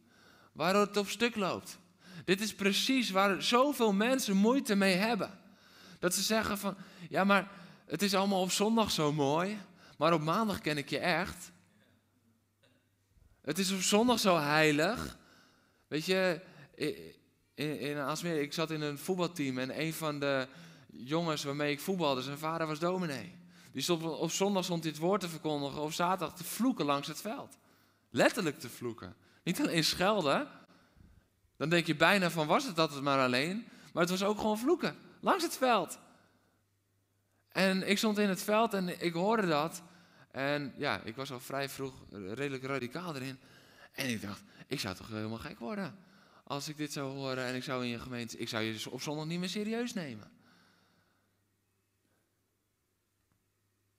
waardoor 0.53 0.87
het 0.87 0.97
op 0.97 1.09
stuk 1.09 1.37
loopt. 1.37 1.79
Dit 2.25 2.41
is 2.41 2.55
precies 2.55 3.11
waar 3.11 3.43
zoveel 3.43 3.93
mensen 3.93 4.37
moeite 4.37 4.75
mee 4.75 4.95
hebben. 4.95 5.39
Dat 5.99 6.15
ze 6.15 6.23
zeggen 6.23 6.59
van, 6.59 6.77
ja 7.09 7.25
maar 7.25 7.51
het 7.87 8.03
is 8.03 8.15
allemaal 8.15 8.41
op 8.41 8.51
zondag 8.51 8.91
zo 8.91 9.13
mooi, 9.13 9.59
maar 9.99 10.13
op 10.13 10.21
maandag 10.21 10.61
ken 10.61 10.79
ik 10.79 10.91
je 10.91 10.99
echt. 10.99 11.53
Het 13.43 13.59
is 13.59 13.73
op 13.73 13.81
zondag 13.81 14.19
zo 14.19 14.39
heilig. 14.39 15.19
Weet 15.89 16.05
je, 16.05 16.41
in, 17.55 17.81
in 17.81 18.41
ik 18.43 18.53
zat 18.53 18.71
in 18.71 18.81
een 18.81 18.99
voetbalteam 18.99 19.59
en 19.59 19.81
een 19.81 19.93
van 19.93 20.21
de 20.21 20.47
jongens 20.93 21.45
waarmee 21.45 21.73
ik 21.73 21.81
voetbalde, 21.81 22.23
zijn 22.23 22.39
vader 22.39 22.67
was 22.67 22.79
dominee. 22.79 23.39
Die 23.73 23.83
stond 23.83 24.03
op 24.03 24.31
zondag 24.31 24.65
stond 24.65 24.85
het 24.85 24.99
woord 24.99 25.21
te 25.21 25.29
verkondigen, 25.29 25.81
of 25.81 25.95
zaterdag 25.95 26.37
te 26.37 26.45
vloeken 26.45 26.85
langs 26.85 27.09
het 27.09 27.21
veld. 27.21 27.59
Letterlijk 28.11 28.59
te 28.59 28.69
vloeken. 28.69 29.15
Niet 29.45 29.61
alleen 29.61 29.85
schelden. 29.85 30.49
Dan 31.61 31.69
denk 31.69 31.87
je 31.87 31.97
bijna 31.97 32.31
van 32.31 32.47
was 32.47 32.65
het 32.65 32.77
dat 32.77 32.93
het 32.93 33.03
maar 33.03 33.19
alleen. 33.19 33.67
Maar 33.93 34.03
het 34.03 34.11
was 34.11 34.23
ook 34.23 34.39
gewoon 34.39 34.59
vloeken. 34.59 34.97
Langs 35.21 35.43
het 35.43 35.57
veld. 35.57 35.99
En 37.49 37.89
ik 37.89 37.99
stond 37.99 38.19
in 38.19 38.29
het 38.29 38.43
veld 38.43 38.75
en 38.75 39.05
ik 39.05 39.13
hoorde 39.13 39.47
dat. 39.47 39.83
En 40.31 40.75
ja, 40.77 41.01
ik 41.03 41.17
was 41.17 41.33
al 41.33 41.41
vrij 41.41 41.69
vroeg 41.69 41.95
redelijk 42.11 42.65
radicaal 42.65 43.15
erin. 43.15 43.39
En 43.93 44.09
ik 44.09 44.23
dacht, 44.23 44.43
ik 44.67 44.81
zou 44.81 44.95
toch 44.95 45.09
helemaal 45.09 45.39
gek 45.39 45.59
worden. 45.59 45.99
Als 46.45 46.69
ik 46.69 46.77
dit 46.77 46.93
zou 46.93 47.13
horen 47.13 47.45
en 47.45 47.55
ik 47.55 47.63
zou 47.63 47.85
in 47.85 47.91
je 47.91 47.99
gemeente, 47.99 48.39
ik 48.39 48.49
zou 48.49 48.63
je 48.63 48.91
op 48.91 49.03
zondag 49.03 49.27
niet 49.27 49.39
meer 49.39 49.49
serieus 49.49 49.95
nemen. 49.95 50.31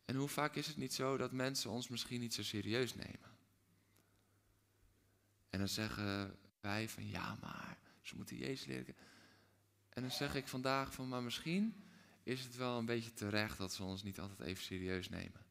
En 0.05 0.15
hoe 0.15 0.27
vaak 0.27 0.55
is 0.55 0.67
het 0.67 0.77
niet 0.77 0.93
zo 0.93 1.17
dat 1.17 1.31
mensen 1.31 1.69
ons 1.69 1.87
misschien 1.87 2.19
niet 2.19 2.33
zo 2.33 2.43
serieus 2.43 2.95
nemen? 2.95 3.29
En 5.49 5.59
dan 5.59 5.67
zeggen 5.67 6.39
wij 6.61 6.89
van 6.89 7.07
ja, 7.07 7.37
maar 7.41 7.77
ze 8.01 8.15
moeten 8.15 8.37
Jezus 8.37 8.65
leren. 8.65 8.95
En 9.89 10.01
dan 10.01 10.11
zeg 10.11 10.35
ik 10.35 10.47
vandaag 10.47 10.93
van 10.93 11.07
maar 11.07 11.23
misschien 11.23 11.83
is 12.23 12.43
het 12.43 12.55
wel 12.55 12.77
een 12.77 12.85
beetje 12.85 13.13
terecht 13.13 13.57
dat 13.57 13.73
ze 13.73 13.83
ons 13.83 14.03
niet 14.03 14.19
altijd 14.19 14.39
even 14.39 14.63
serieus 14.63 15.09
nemen. 15.09 15.45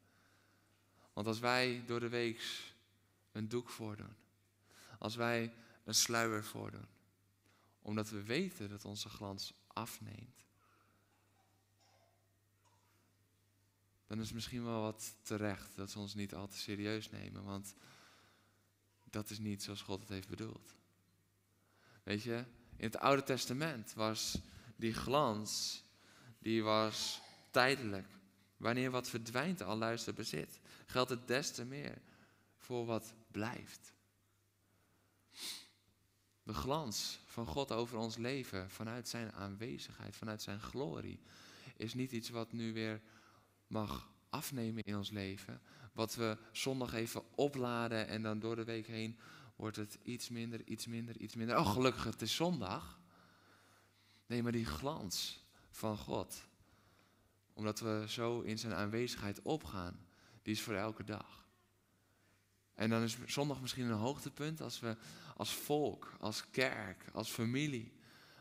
Want 1.12 1.26
als 1.26 1.38
wij 1.38 1.82
door 1.86 2.00
de 2.00 2.08
week 2.08 2.42
een 3.32 3.48
doek 3.48 3.68
voordoen, 3.68 4.16
als 4.98 5.16
wij 5.16 5.52
een 5.84 5.94
sluier 5.94 6.44
voordoen, 6.44 6.86
omdat 7.82 8.10
we 8.10 8.22
weten 8.22 8.68
dat 8.68 8.84
onze 8.84 9.08
glans 9.08 9.52
afneemt, 9.66 10.44
dan 14.06 14.18
is 14.18 14.24
het 14.24 14.34
misschien 14.34 14.64
wel 14.64 14.80
wat 14.80 15.16
terecht 15.22 15.76
dat 15.76 15.90
ze 15.90 15.98
ons 15.98 16.14
niet 16.14 16.34
al 16.34 16.48
te 16.48 16.58
serieus 16.58 17.10
nemen. 17.10 17.44
Want 17.44 17.74
dat 19.04 19.30
is 19.30 19.38
niet 19.38 19.62
zoals 19.62 19.82
God 19.82 20.00
het 20.00 20.08
heeft 20.08 20.28
bedoeld. 20.28 20.74
Weet 22.02 22.22
je, 22.22 22.44
in 22.76 22.84
het 22.84 22.98
Oude 22.98 23.22
Testament 23.22 23.94
was 23.94 24.38
die 24.76 24.94
glans, 24.94 25.82
die 26.38 26.62
was 26.62 27.20
tijdelijk. 27.50 28.06
Wanneer 28.56 28.90
wat 28.90 29.08
verdwijnt, 29.08 29.62
al 29.62 29.76
luister 29.76 30.14
bezit, 30.14 30.60
geldt 30.86 31.10
het 31.10 31.26
des 31.26 31.50
te 31.50 31.64
meer 31.64 31.98
voor 32.58 32.86
wat 32.86 33.14
blijft. 33.30 33.92
De 36.42 36.54
glans 36.54 37.20
van 37.26 37.46
God 37.46 37.72
over 37.72 37.98
ons 37.98 38.16
leven, 38.16 38.70
vanuit 38.70 39.08
zijn 39.08 39.32
aanwezigheid, 39.32 40.16
vanuit 40.16 40.42
zijn 40.42 40.60
glorie, 40.60 41.20
is 41.76 41.94
niet 41.94 42.12
iets 42.12 42.30
wat 42.30 42.52
nu 42.52 42.72
weer 42.72 43.00
mag 43.66 44.08
afnemen 44.28 44.82
in 44.84 44.96
ons 44.96 45.10
leven, 45.10 45.60
wat 45.92 46.14
we 46.14 46.38
zondag 46.52 46.92
even 46.92 47.22
opladen 47.34 48.08
en 48.08 48.22
dan 48.22 48.38
door 48.38 48.56
de 48.56 48.64
week 48.64 48.86
heen 48.86 49.18
wordt 49.60 49.76
het 49.76 49.98
iets 50.02 50.28
minder, 50.28 50.66
iets 50.66 50.86
minder, 50.86 51.16
iets 51.16 51.34
minder. 51.34 51.58
Oh, 51.58 51.72
gelukkig, 51.72 52.04
het 52.04 52.22
is 52.22 52.34
zondag. 52.34 53.00
Nee, 54.26 54.42
maar 54.42 54.52
die 54.52 54.64
glans 54.64 55.44
van 55.70 55.96
God, 55.96 56.46
omdat 57.52 57.80
we 57.80 58.04
zo 58.08 58.40
in 58.40 58.58
zijn 58.58 58.74
aanwezigheid 58.74 59.42
opgaan, 59.42 60.06
die 60.42 60.52
is 60.52 60.62
voor 60.62 60.74
elke 60.74 61.04
dag. 61.04 61.48
En 62.74 62.90
dan 62.90 63.02
is 63.02 63.16
zondag 63.26 63.60
misschien 63.60 63.84
een 63.84 63.98
hoogtepunt 63.98 64.60
als 64.60 64.80
we 64.80 64.96
als 65.36 65.54
volk, 65.54 66.12
als 66.20 66.50
kerk, 66.50 67.04
als 67.12 67.30
familie, 67.30 67.92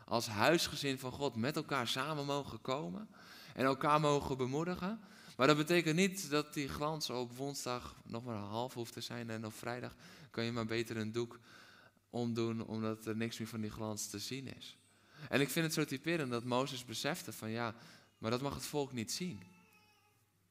als 0.04 0.26
huisgezin 0.26 0.98
van 0.98 1.12
God 1.12 1.36
met 1.36 1.56
elkaar 1.56 1.88
samen 1.88 2.26
mogen 2.26 2.60
komen 2.60 3.08
en 3.54 3.64
elkaar 3.64 4.00
mogen 4.00 4.36
bemoedigen. 4.36 5.00
Maar 5.36 5.46
dat 5.46 5.56
betekent 5.56 5.96
niet 5.96 6.30
dat 6.30 6.54
die 6.54 6.68
glans 6.68 7.10
op 7.10 7.36
woensdag 7.36 7.96
nog 8.04 8.24
maar 8.24 8.36
half 8.36 8.74
hoeft 8.74 8.92
te 8.92 9.00
zijn 9.00 9.30
en 9.30 9.46
op 9.46 9.54
vrijdag 9.54 9.94
kan 10.30 10.44
je 10.44 10.52
maar 10.52 10.66
beter 10.66 10.96
een 10.96 11.12
doek 11.12 11.38
omdoen 12.10 12.66
omdat 12.66 13.06
er 13.06 13.16
niks 13.16 13.38
meer 13.38 13.48
van 13.48 13.60
die 13.60 13.70
glans 13.70 14.10
te 14.10 14.18
zien 14.18 14.56
is. 14.56 14.76
En 15.28 15.40
ik 15.40 15.48
vind 15.48 15.64
het 15.64 15.74
zo 15.74 15.84
typerend 15.84 16.30
dat 16.30 16.44
Mozes 16.44 16.84
besefte 16.84 17.32
van 17.32 17.50
ja, 17.50 17.74
maar 18.18 18.30
dat 18.30 18.40
mag 18.40 18.54
het 18.54 18.66
volk 18.66 18.92
niet 18.92 19.12
zien. 19.12 19.42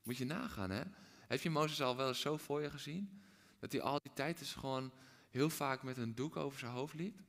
Moet 0.04 0.18
je 0.18 0.26
nagaan 0.26 0.70
hè. 0.70 0.84
Heb 1.28 1.42
je 1.42 1.50
Mozes 1.50 1.82
al 1.82 1.96
wel 1.96 2.08
eens 2.08 2.22
zo 2.22 2.38
voor 2.38 2.62
je 2.62 2.70
gezien? 2.70 3.22
Dat 3.60 3.72
hij 3.72 3.82
al 3.82 4.00
die 4.04 4.13
tijd 4.13 4.39
dus 4.39 4.54
gewoon 4.54 4.92
heel 5.30 5.50
vaak 5.50 5.84
met 5.84 5.98
een 5.98 6.15
doek 6.15 6.36
over 6.36 6.60
zijn 6.60 6.72
hoofd 6.72 6.94
liep? 6.94 7.20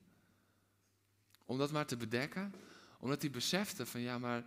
Om 1.45 1.59
dat 1.59 1.73
maar 1.73 1.87
te 1.87 1.97
bedekken? 1.97 2.55
Omdat 2.99 3.23
hij 3.23 3.31
besefte 3.31 3.87
van 3.87 4.01
ja, 4.01 4.19
maar 4.19 4.45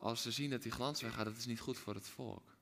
als 0.00 0.22
ze 0.22 0.30
zien 0.30 0.50
dat 0.50 0.62
die 0.62 0.72
glans 0.72 1.00
weggaat, 1.00 1.24
dat 1.24 1.36
is 1.36 1.46
niet 1.46 1.60
goed 1.60 1.78
voor 1.78 1.94
het 1.94 2.08
volk. 2.08 2.56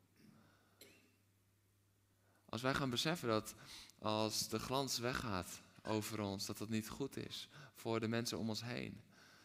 Als 2.45 2.63
wij 2.63 2.75
gaan 2.75 2.91
beseffen 2.91 3.29
dat 3.29 3.55
als 3.99 4.49
de 4.49 4.59
glans 4.59 4.99
weggaat 4.99 5.61
over 5.83 6.21
ons, 6.21 6.47
dat 6.47 6.59
dat 6.59 6.69
niet 6.69 6.89
goed 6.89 7.17
is 7.17 7.49
voor 7.75 8.01
de 8.01 8.09
mensen 8.09 8.39
om 8.39 8.49
ons 8.49 8.63
heen. 8.63 9.03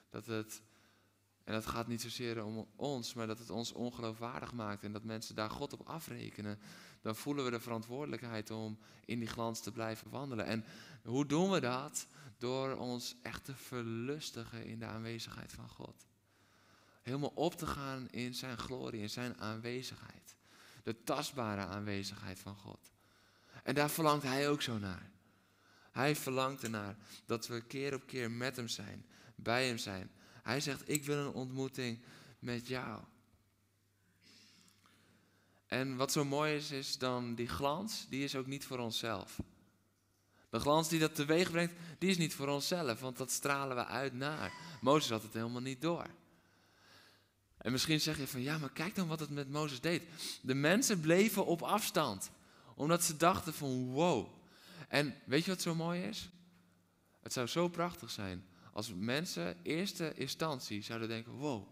Dat 0.09 0.25
het, 0.25 0.61
en 1.43 1.53
dat 1.53 1.65
gaat 1.65 1.87
niet 1.87 2.01
zozeer 2.01 2.43
om 2.43 2.67
ons, 2.75 3.13
maar 3.13 3.27
dat 3.27 3.39
het 3.39 3.49
ons 3.49 3.71
ongeloofwaardig 3.71 4.53
maakt 4.53 4.83
en 4.83 4.91
dat 4.91 5.03
mensen 5.03 5.35
daar 5.35 5.49
God 5.49 5.73
op 5.73 5.87
afrekenen. 5.87 6.59
Dan 7.01 7.15
voelen 7.15 7.45
we 7.45 7.51
de 7.51 7.59
verantwoordelijkheid 7.59 8.51
om 8.51 8.77
in 9.05 9.19
die 9.19 9.27
glans 9.27 9.61
te 9.61 9.71
blijven 9.71 10.09
wandelen. 10.09 10.45
En 10.45 10.65
hoe 11.03 11.25
doen 11.25 11.51
we 11.51 11.59
dat? 11.59 12.07
Door 12.37 12.75
ons 12.75 13.15
echt 13.21 13.45
te 13.45 13.55
verlustigen 13.55 14.65
in 14.65 14.79
de 14.79 14.85
aanwezigheid 14.85 15.53
van 15.53 15.69
God. 15.69 16.05
Helemaal 17.03 17.31
op 17.35 17.55
te 17.55 17.67
gaan 17.67 18.07
in 18.11 18.35
zijn 18.35 18.57
glorie, 18.57 19.01
in 19.01 19.09
zijn 19.09 19.37
aanwezigheid. 19.37 20.35
De 20.83 21.03
tastbare 21.03 21.65
aanwezigheid 21.65 22.39
van 22.39 22.55
God. 22.55 22.91
En 23.63 23.75
daar 23.75 23.89
verlangt 23.89 24.23
hij 24.23 24.49
ook 24.49 24.61
zo 24.61 24.77
naar. 24.77 25.11
Hij 25.91 26.15
verlangt 26.15 26.63
ernaar 26.63 26.95
dat 27.25 27.47
we 27.47 27.61
keer 27.61 27.93
op 27.93 28.07
keer 28.07 28.31
met 28.31 28.55
hem 28.55 28.67
zijn, 28.67 29.05
bij 29.35 29.67
hem 29.67 29.77
zijn. 29.77 30.11
Hij 30.43 30.61
zegt, 30.61 30.89
ik 30.89 31.05
wil 31.05 31.17
een 31.17 31.33
ontmoeting 31.33 31.99
met 32.39 32.67
jou. 32.67 33.01
En 35.67 35.95
wat 35.95 36.11
zo 36.11 36.25
mooi 36.25 36.55
is, 36.55 36.71
is 36.71 36.97
dan 36.97 37.35
die 37.35 37.47
glans, 37.47 38.05
die 38.09 38.23
is 38.23 38.35
ook 38.35 38.45
niet 38.45 38.65
voor 38.65 38.77
onszelf. 38.77 39.39
De 40.49 40.59
glans 40.59 40.89
die 40.89 40.99
dat 40.99 41.15
teweeg 41.15 41.51
brengt, 41.51 41.73
die 41.97 42.09
is 42.09 42.17
niet 42.17 42.33
voor 42.33 42.47
onszelf, 42.47 42.99
want 42.99 43.17
dat 43.17 43.31
stralen 43.31 43.75
we 43.75 43.85
uit 43.85 44.13
naar. 44.13 44.53
Mozes 44.81 45.09
had 45.09 45.21
het 45.21 45.33
helemaal 45.33 45.61
niet 45.61 45.81
door. 45.81 46.07
En 47.63 47.71
misschien 47.71 48.01
zeg 48.01 48.17
je 48.17 48.27
van, 48.27 48.41
ja, 48.41 48.57
maar 48.57 48.71
kijk 48.71 48.95
dan 48.95 49.07
wat 49.07 49.19
het 49.19 49.29
met 49.29 49.49
Mozes 49.49 49.81
deed. 49.81 50.03
De 50.41 50.53
mensen 50.53 50.99
bleven 50.99 51.45
op 51.45 51.61
afstand, 51.61 52.31
omdat 52.75 53.03
ze 53.03 53.17
dachten 53.17 53.53
van, 53.53 53.85
wow. 53.85 54.27
En 54.87 55.15
weet 55.25 55.45
je 55.45 55.51
wat 55.51 55.61
zo 55.61 55.75
mooi 55.75 56.01
is? 56.01 56.29
Het 57.21 57.33
zou 57.33 57.47
zo 57.47 57.67
prachtig 57.67 58.11
zijn 58.11 58.45
als 58.73 58.93
mensen 58.93 59.57
eerste 59.61 60.13
instantie 60.13 60.81
zouden 60.81 61.07
denken, 61.07 61.31
wow. 61.31 61.67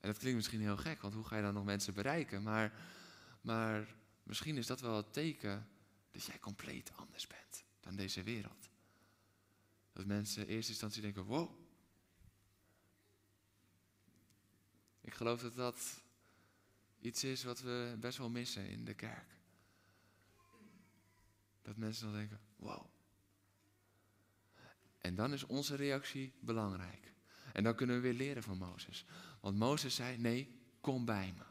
En 0.00 0.08
dat 0.08 0.18
klinkt 0.18 0.36
misschien 0.36 0.60
heel 0.60 0.76
gek, 0.76 1.00
want 1.00 1.14
hoe 1.14 1.24
ga 1.24 1.36
je 1.36 1.42
dan 1.42 1.54
nog 1.54 1.64
mensen 1.64 1.94
bereiken? 1.94 2.42
Maar, 2.42 2.72
maar 3.40 3.94
misschien 4.22 4.56
is 4.56 4.66
dat 4.66 4.80
wel 4.80 4.96
het 4.96 5.12
teken 5.12 5.68
dat 6.10 6.24
jij 6.24 6.38
compleet 6.38 6.92
anders 6.96 7.26
bent 7.26 7.64
dan 7.80 7.96
deze 7.96 8.22
wereld. 8.22 8.68
Dat 9.92 10.06
mensen 10.06 10.46
in 10.46 10.54
eerste 10.54 10.70
instantie 10.70 11.02
denken, 11.02 11.24
wow. 11.24 11.59
Ik 15.10 15.16
geloof 15.16 15.40
dat 15.40 15.56
dat 15.56 16.02
iets 17.00 17.24
is 17.24 17.44
wat 17.44 17.60
we 17.60 17.96
best 18.00 18.18
wel 18.18 18.28
missen 18.28 18.68
in 18.68 18.84
de 18.84 18.94
kerk. 18.94 19.26
Dat 21.62 21.76
mensen 21.76 22.04
dan 22.04 22.14
denken, 22.14 22.40
wow. 22.56 22.84
En 24.98 25.14
dan 25.14 25.32
is 25.32 25.44
onze 25.46 25.76
reactie 25.76 26.32
belangrijk. 26.40 27.12
En 27.52 27.64
dan 27.64 27.74
kunnen 27.74 27.96
we 27.96 28.02
weer 28.02 28.12
leren 28.12 28.42
van 28.42 28.58
Mozes. 28.58 29.04
Want 29.40 29.56
Mozes 29.56 29.94
zei, 29.94 30.18
nee, 30.18 30.60
kom 30.80 31.04
bij 31.04 31.34
me. 31.36 31.44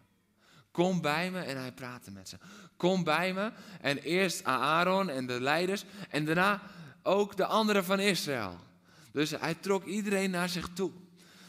Kom 0.72 1.02
bij 1.02 1.32
me 1.32 1.40
en 1.40 1.58
hij 1.58 1.74
praatte 1.74 2.12
met 2.12 2.30
ze. 2.30 2.38
Kom 2.78 3.04
bij 3.04 3.34
me 3.34 3.52
en 3.82 3.98
eerst 3.98 4.44
Aaron 4.44 5.10
en 5.10 5.28
de 5.28 5.42
leiders 5.42 5.86
en 6.10 6.26
daarna 6.26 6.62
ook 7.04 7.38
de 7.38 7.46
anderen 7.46 7.84
van 7.84 8.00
Israël. 8.00 8.60
Dus 9.12 9.30
hij 9.30 9.56
trok 9.56 9.86
iedereen 9.86 10.32
naar 10.32 10.50
zich 10.50 10.70
toe. 10.74 10.92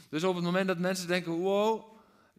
Dus 0.08 0.24
op 0.24 0.34
het 0.34 0.44
moment 0.44 0.66
dat 0.66 0.78
mensen 0.78 1.08
denken, 1.08 1.32
wow, 1.32 1.89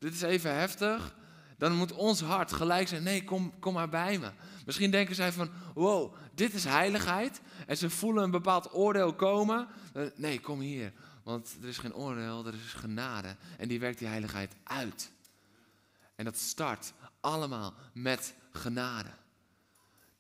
dit 0.01 0.13
is 0.13 0.21
even 0.21 0.55
heftig, 0.55 1.15
dan 1.57 1.75
moet 1.75 1.93
ons 1.93 2.21
hart 2.21 2.53
gelijk 2.53 2.87
zijn, 2.87 3.03
nee, 3.03 3.23
kom, 3.23 3.59
kom 3.59 3.73
maar 3.73 3.89
bij 3.89 4.19
me. 4.19 4.31
Misschien 4.65 4.91
denken 4.91 5.15
zij 5.15 5.31
van, 5.31 5.49
wow, 5.73 6.15
dit 6.35 6.53
is 6.53 6.63
heiligheid. 6.63 7.41
En 7.67 7.77
ze 7.77 7.89
voelen 7.89 8.23
een 8.23 8.31
bepaald 8.31 8.73
oordeel 8.73 9.13
komen. 9.13 9.67
Eh, 9.93 10.03
nee, 10.15 10.39
kom 10.39 10.59
hier. 10.59 10.93
Want 11.23 11.57
er 11.61 11.67
is 11.67 11.77
geen 11.77 11.95
oordeel, 11.95 12.45
er 12.45 12.53
is 12.53 12.73
genade. 12.73 13.35
En 13.57 13.67
die 13.67 13.79
werkt 13.79 13.99
die 13.99 14.07
heiligheid 14.07 14.55
uit. 14.63 15.11
En 16.15 16.25
dat 16.25 16.37
start 16.37 16.93
allemaal 17.19 17.73
met 17.93 18.33
genade. 18.51 19.09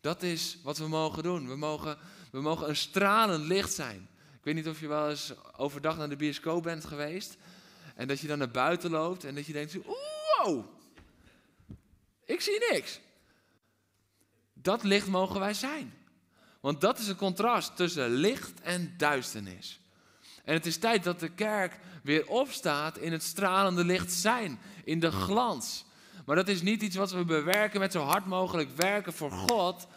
Dat 0.01 0.23
is 0.23 0.57
wat 0.63 0.77
we 0.77 0.87
mogen 0.87 1.23
doen. 1.23 1.47
We 1.47 1.55
mogen, 1.55 1.97
we 2.31 2.41
mogen 2.41 2.69
een 2.69 2.75
stralend 2.75 3.45
licht 3.45 3.73
zijn. 3.73 4.07
Ik 4.33 4.43
weet 4.43 4.55
niet 4.55 4.67
of 4.67 4.79
je 4.79 4.87
wel 4.87 5.09
eens 5.09 5.33
overdag 5.57 5.97
naar 5.97 6.09
de 6.09 6.15
bioscoop 6.15 6.63
bent 6.63 6.85
geweest. 6.85 7.37
En 8.01 8.07
dat 8.07 8.19
je 8.19 8.27
dan 8.27 8.37
naar 8.37 8.51
buiten 8.51 8.91
loopt 8.91 9.23
en 9.23 9.35
dat 9.35 9.45
je 9.45 9.53
denkt, 9.53 9.73
wow, 9.73 10.65
ik 12.25 12.41
zie 12.41 12.65
niks. 12.71 12.99
Dat 14.53 14.83
licht 14.83 15.07
mogen 15.07 15.39
wij 15.39 15.53
zijn. 15.53 15.93
Want 16.59 16.81
dat 16.81 16.99
is 16.99 17.07
een 17.07 17.15
contrast 17.15 17.75
tussen 17.75 18.09
licht 18.09 18.61
en 18.61 18.93
duisternis. 18.97 19.79
En 20.43 20.53
het 20.53 20.65
is 20.65 20.77
tijd 20.77 21.03
dat 21.03 21.19
de 21.19 21.29
kerk 21.29 21.79
weer 22.03 22.27
opstaat 22.27 22.97
in 22.97 23.11
het 23.11 23.23
stralende 23.23 23.85
licht 23.85 24.11
zijn, 24.11 24.59
in 24.83 24.99
de 24.99 25.11
glans. 25.11 25.85
Maar 26.25 26.35
dat 26.35 26.47
is 26.47 26.61
niet 26.61 26.81
iets 26.81 26.95
wat 26.95 27.11
we 27.11 27.25
bewerken 27.25 27.79
met 27.79 27.91
zo 27.91 28.03
hard 28.03 28.25
mogelijk 28.25 28.69
werken 28.75 29.13
voor 29.13 29.31
God. 29.31 29.87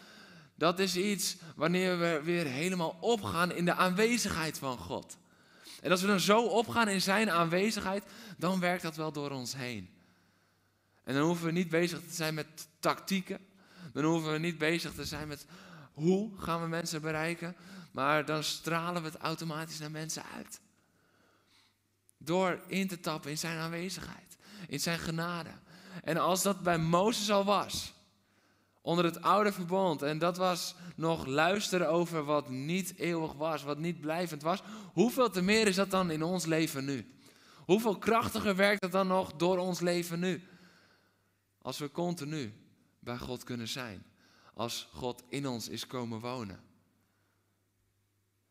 Dat 0.55 0.79
is 0.79 0.95
iets 0.95 1.35
wanneer 1.55 1.99
we 1.99 2.21
weer 2.23 2.45
helemaal 2.45 2.97
opgaan 2.99 3.51
in 3.51 3.65
de 3.65 3.73
aanwezigheid 3.73 4.57
van 4.57 4.77
God. 4.77 5.17
En 5.85 5.91
als 5.91 6.01
we 6.01 6.07
dan 6.07 6.19
zo 6.19 6.41
opgaan 6.41 6.87
in 6.87 7.01
zijn 7.01 7.31
aanwezigheid, 7.31 8.03
dan 8.37 8.59
werkt 8.59 8.81
dat 8.81 8.95
wel 8.95 9.11
door 9.11 9.31
ons 9.31 9.55
heen. 9.55 9.89
En 11.03 11.13
dan 11.13 11.23
hoeven 11.23 11.45
we 11.45 11.51
niet 11.51 11.69
bezig 11.69 11.99
te 11.99 12.13
zijn 12.13 12.33
met 12.33 12.67
tactieken. 12.79 13.39
Dan 13.93 14.03
hoeven 14.03 14.31
we 14.31 14.37
niet 14.37 14.57
bezig 14.57 14.93
te 14.93 15.05
zijn 15.05 15.27
met 15.27 15.45
hoe 15.93 16.31
gaan 16.37 16.61
we 16.61 16.67
mensen 16.67 17.01
bereiken. 17.01 17.55
Maar 17.91 18.25
dan 18.25 18.43
stralen 18.43 19.01
we 19.01 19.07
het 19.07 19.17
automatisch 19.17 19.79
naar 19.79 19.91
mensen 19.91 20.23
uit. 20.35 20.59
Door 22.17 22.59
in 22.67 22.87
te 22.87 22.99
tappen 22.99 23.31
in 23.31 23.37
zijn 23.37 23.57
aanwezigheid, 23.57 24.37
in 24.67 24.79
zijn 24.79 24.99
genade. 24.99 25.51
En 26.03 26.17
als 26.17 26.41
dat 26.41 26.61
bij 26.61 26.77
Mozes 26.77 27.31
al 27.31 27.43
was, 27.43 27.93
onder 28.85 29.05
het 29.05 29.21
oude 29.21 29.51
verbond, 29.51 30.01
en 30.01 30.19
dat 30.19 30.37
was 30.37 30.75
nog 30.95 31.25
luisteren 31.25 31.89
over 31.89 32.23
wat 32.23 32.49
niet 32.49 32.97
eeuwig 32.97 33.33
was, 33.33 33.63
wat 33.63 33.77
niet 33.77 34.01
blijvend 34.01 34.41
was, 34.41 34.61
hoeveel 34.93 35.29
te 35.29 35.41
meer 35.41 35.67
is 35.67 35.75
dat 35.75 35.91
dan 35.91 36.11
in 36.11 36.23
ons 36.23 36.45
leven 36.45 36.85
nu? 36.85 37.15
Hoeveel 37.57 37.97
krachtiger 37.97 38.55
werkt 38.55 38.81
dat 38.81 38.91
dan 38.91 39.07
nog 39.07 39.33
door 39.33 39.57
ons 39.57 39.79
leven 39.79 40.19
nu? 40.19 40.43
Als 41.61 41.77
we 41.77 41.91
continu 41.91 42.53
bij 42.99 43.17
God 43.17 43.43
kunnen 43.43 43.67
zijn. 43.67 44.05
Als 44.53 44.89
God 44.93 45.23
in 45.29 45.47
ons 45.47 45.69
is 45.69 45.87
komen 45.87 46.19
wonen. 46.19 46.59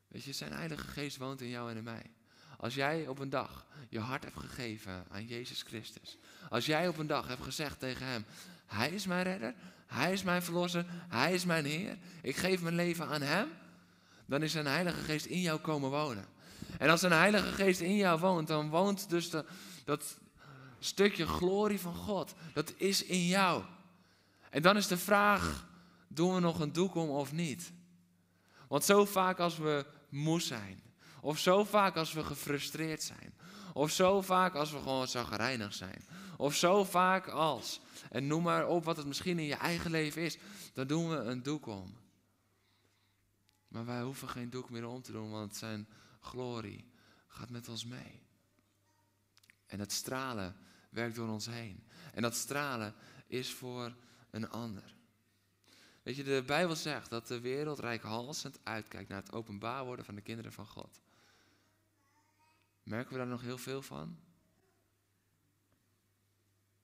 Weet 0.08 0.24
je, 0.24 0.32
zijn 0.32 0.52
Heilige 0.52 0.86
Geest 0.86 1.16
woont 1.16 1.40
in 1.40 1.48
jou 1.48 1.70
en 1.70 1.76
in 1.76 1.84
mij. 1.84 2.10
Als 2.58 2.74
jij 2.74 3.08
op 3.08 3.18
een 3.18 3.30
dag 3.30 3.66
je 3.88 3.98
hart 3.98 4.24
hebt 4.24 4.38
gegeven 4.38 5.04
aan 5.10 5.26
Jezus 5.26 5.62
Christus. 5.62 6.16
Als 6.50 6.66
jij 6.66 6.88
op 6.88 6.98
een 6.98 7.06
dag 7.06 7.28
hebt 7.28 7.42
gezegd 7.42 7.78
tegen 7.78 8.06
Hem, 8.06 8.24
Hij 8.66 8.90
is 8.90 9.06
mijn 9.06 9.22
redder, 9.22 9.54
Hij 9.86 10.12
is 10.12 10.22
mijn 10.22 10.42
verlosser, 10.42 10.84
Hij 11.08 11.32
is 11.34 11.44
mijn 11.44 11.64
Heer. 11.64 11.96
Ik 12.22 12.36
geef 12.36 12.60
mijn 12.60 12.74
leven 12.74 13.08
aan 13.08 13.22
Hem. 13.22 13.48
Dan 14.26 14.42
is 14.42 14.52
zijn 14.52 14.66
Heilige 14.66 15.00
Geest 15.00 15.26
in 15.26 15.40
jou 15.40 15.60
komen 15.60 15.90
wonen. 15.90 16.26
En 16.78 16.90
als 16.90 17.02
een 17.02 17.12
Heilige 17.12 17.52
Geest 17.52 17.80
in 17.80 17.96
jou 17.96 18.20
woont, 18.20 18.48
dan 18.48 18.68
woont 18.68 19.08
dus 19.10 19.30
dat 19.84 20.18
stukje 20.78 21.26
glorie 21.26 21.80
van 21.80 21.94
God. 21.94 22.34
Dat 22.52 22.72
is 22.76 23.04
in 23.04 23.26
jou. 23.26 23.62
En 24.50 24.62
dan 24.62 24.76
is 24.76 24.86
de 24.86 24.98
vraag, 24.98 25.66
doen 26.08 26.34
we 26.34 26.40
nog 26.40 26.60
een 26.60 26.72
doek 26.72 26.94
om 26.94 27.08
of 27.08 27.32
niet? 27.32 27.72
Want 28.68 28.84
zo 28.84 29.04
vaak 29.04 29.38
als 29.38 29.58
we 29.58 29.86
moe 30.08 30.40
zijn, 30.40 30.80
of 31.24 31.38
zo 31.38 31.64
vaak 31.64 31.96
als 31.96 32.12
we 32.12 32.24
gefrustreerd 32.24 33.02
zijn, 33.02 33.34
of 33.72 33.90
zo 33.90 34.20
vaak 34.20 34.54
als 34.54 34.70
we 34.70 34.78
gewoon 34.78 35.08
zagrijnig 35.08 35.74
zijn, 35.74 36.04
of 36.36 36.54
zo 36.54 36.84
vaak 36.84 37.28
als, 37.28 37.80
en 38.10 38.26
noem 38.26 38.42
maar 38.42 38.66
op 38.66 38.84
wat 38.84 38.96
het 38.96 39.06
misschien 39.06 39.38
in 39.38 39.44
je 39.44 39.54
eigen 39.54 39.90
leven 39.90 40.22
is, 40.22 40.38
dan 40.72 40.86
doen 40.86 41.08
we 41.08 41.16
een 41.16 41.42
doek 41.42 41.66
om. 41.66 41.96
Maar 43.68 43.84
wij 43.84 44.02
hoeven 44.02 44.28
geen 44.28 44.50
doek 44.50 44.70
meer 44.70 44.86
om 44.86 45.02
te 45.02 45.12
doen, 45.12 45.30
want 45.30 45.56
zijn 45.56 45.88
glorie 46.20 46.90
gaat 47.26 47.50
met 47.50 47.68
ons 47.68 47.84
mee. 47.84 48.22
En 49.66 49.80
het 49.80 49.92
stralen 49.92 50.56
werkt 50.90 51.16
door 51.16 51.28
ons 51.28 51.46
heen. 51.46 51.84
En 52.12 52.22
dat 52.22 52.34
stralen 52.34 52.94
is 53.26 53.52
voor 53.52 53.94
een 54.30 54.50
ander. 54.50 54.94
Weet 56.02 56.16
je, 56.16 56.24
de 56.24 56.42
Bijbel 56.46 56.76
zegt 56.76 57.10
dat 57.10 57.26
de 57.26 57.40
wereld 57.40 57.78
rijkhalsend 57.78 58.58
uitkijkt 58.62 59.08
naar 59.08 59.22
het 59.22 59.32
openbaar 59.32 59.84
worden 59.84 60.04
van 60.04 60.14
de 60.14 60.20
kinderen 60.20 60.52
van 60.52 60.66
God. 60.66 61.02
Merken 62.84 63.12
we 63.12 63.18
daar 63.18 63.26
nog 63.26 63.40
heel 63.40 63.58
veel 63.58 63.82
van? 63.82 64.18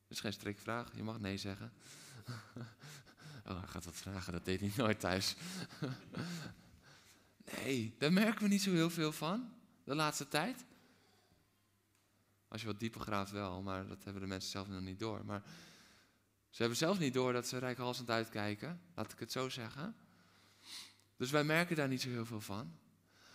Dat 0.03 0.19
is 0.19 0.21
geen 0.21 0.33
strikvraag, 0.33 0.97
je 0.97 1.03
mag 1.03 1.21
nee 1.21 1.37
zeggen. 1.37 1.73
Oh, 3.47 3.59
hij 3.59 3.69
gaat 3.69 3.85
wat 3.85 3.95
vragen, 3.95 4.33
dat 4.33 4.45
deed 4.45 4.61
hij 4.61 4.73
nooit 4.77 5.01
thuis. 5.01 5.37
Nee, 7.45 7.95
daar 7.99 8.13
merken 8.13 8.43
we 8.43 8.49
niet 8.49 8.63
zo 8.63 8.71
heel 8.71 8.91
veel 8.91 9.13
van, 9.13 9.55
de 9.85 9.95
laatste 9.95 10.29
tijd. 10.29 10.65
Als 12.49 12.61
je 12.61 12.67
wat 12.67 12.81
dieper 12.81 13.01
graaft 13.01 13.31
wel, 13.31 13.63
maar 13.63 13.87
dat 13.87 14.05
hebben 14.05 14.23
de 14.23 14.29
mensen 14.29 14.51
zelf 14.51 14.69
nog 14.69 14.81
niet 14.81 14.99
door. 14.99 15.25
Maar 15.25 15.43
Ze 16.51 16.61
hebben 16.61 16.79
zelf 16.79 16.99
niet 16.99 17.15
door 17.15 17.33
dat 17.33 17.49
ze 17.49 17.59
rijkhalsend 17.59 18.11
uitkijken, 18.11 18.81
laat 18.95 19.13
ik 19.13 19.19
het 19.19 19.33
zo 19.33 19.49
zeggen. 19.49 19.97
Dus 21.17 21.31
wij 21.31 21.45
merken 21.45 21.77
daar 21.77 21.89
niet 21.89 22.01
zo 22.01 22.09
heel 22.09 22.27
veel 22.27 22.41
van. 22.41 22.79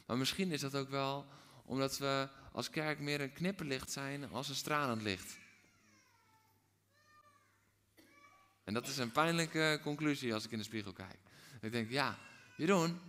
Maar 0.05 0.17
misschien 0.17 0.51
is 0.51 0.61
dat 0.61 0.75
ook 0.75 0.89
wel 0.89 1.27
omdat 1.65 1.97
we 1.97 2.29
als 2.55 2.69
kerk 2.69 2.99
meer 2.99 3.21
een 3.21 3.33
knipperlicht 3.33 3.91
zijn 3.91 4.31
als 4.31 4.49
een 4.49 4.55
stralend 4.55 5.01
licht. 5.01 5.37
En 8.63 8.73
dat 8.73 8.87
is 8.87 8.97
een 8.97 9.11
pijnlijke 9.11 9.79
conclusie 9.83 10.33
als 10.33 10.45
ik 10.45 10.51
in 10.51 10.57
de 10.57 10.63
spiegel 10.63 10.93
kijk. 10.93 11.17
Ik 11.61 11.71
denk, 11.71 11.89
ja, 11.89 12.17
Jeroen, 12.57 12.99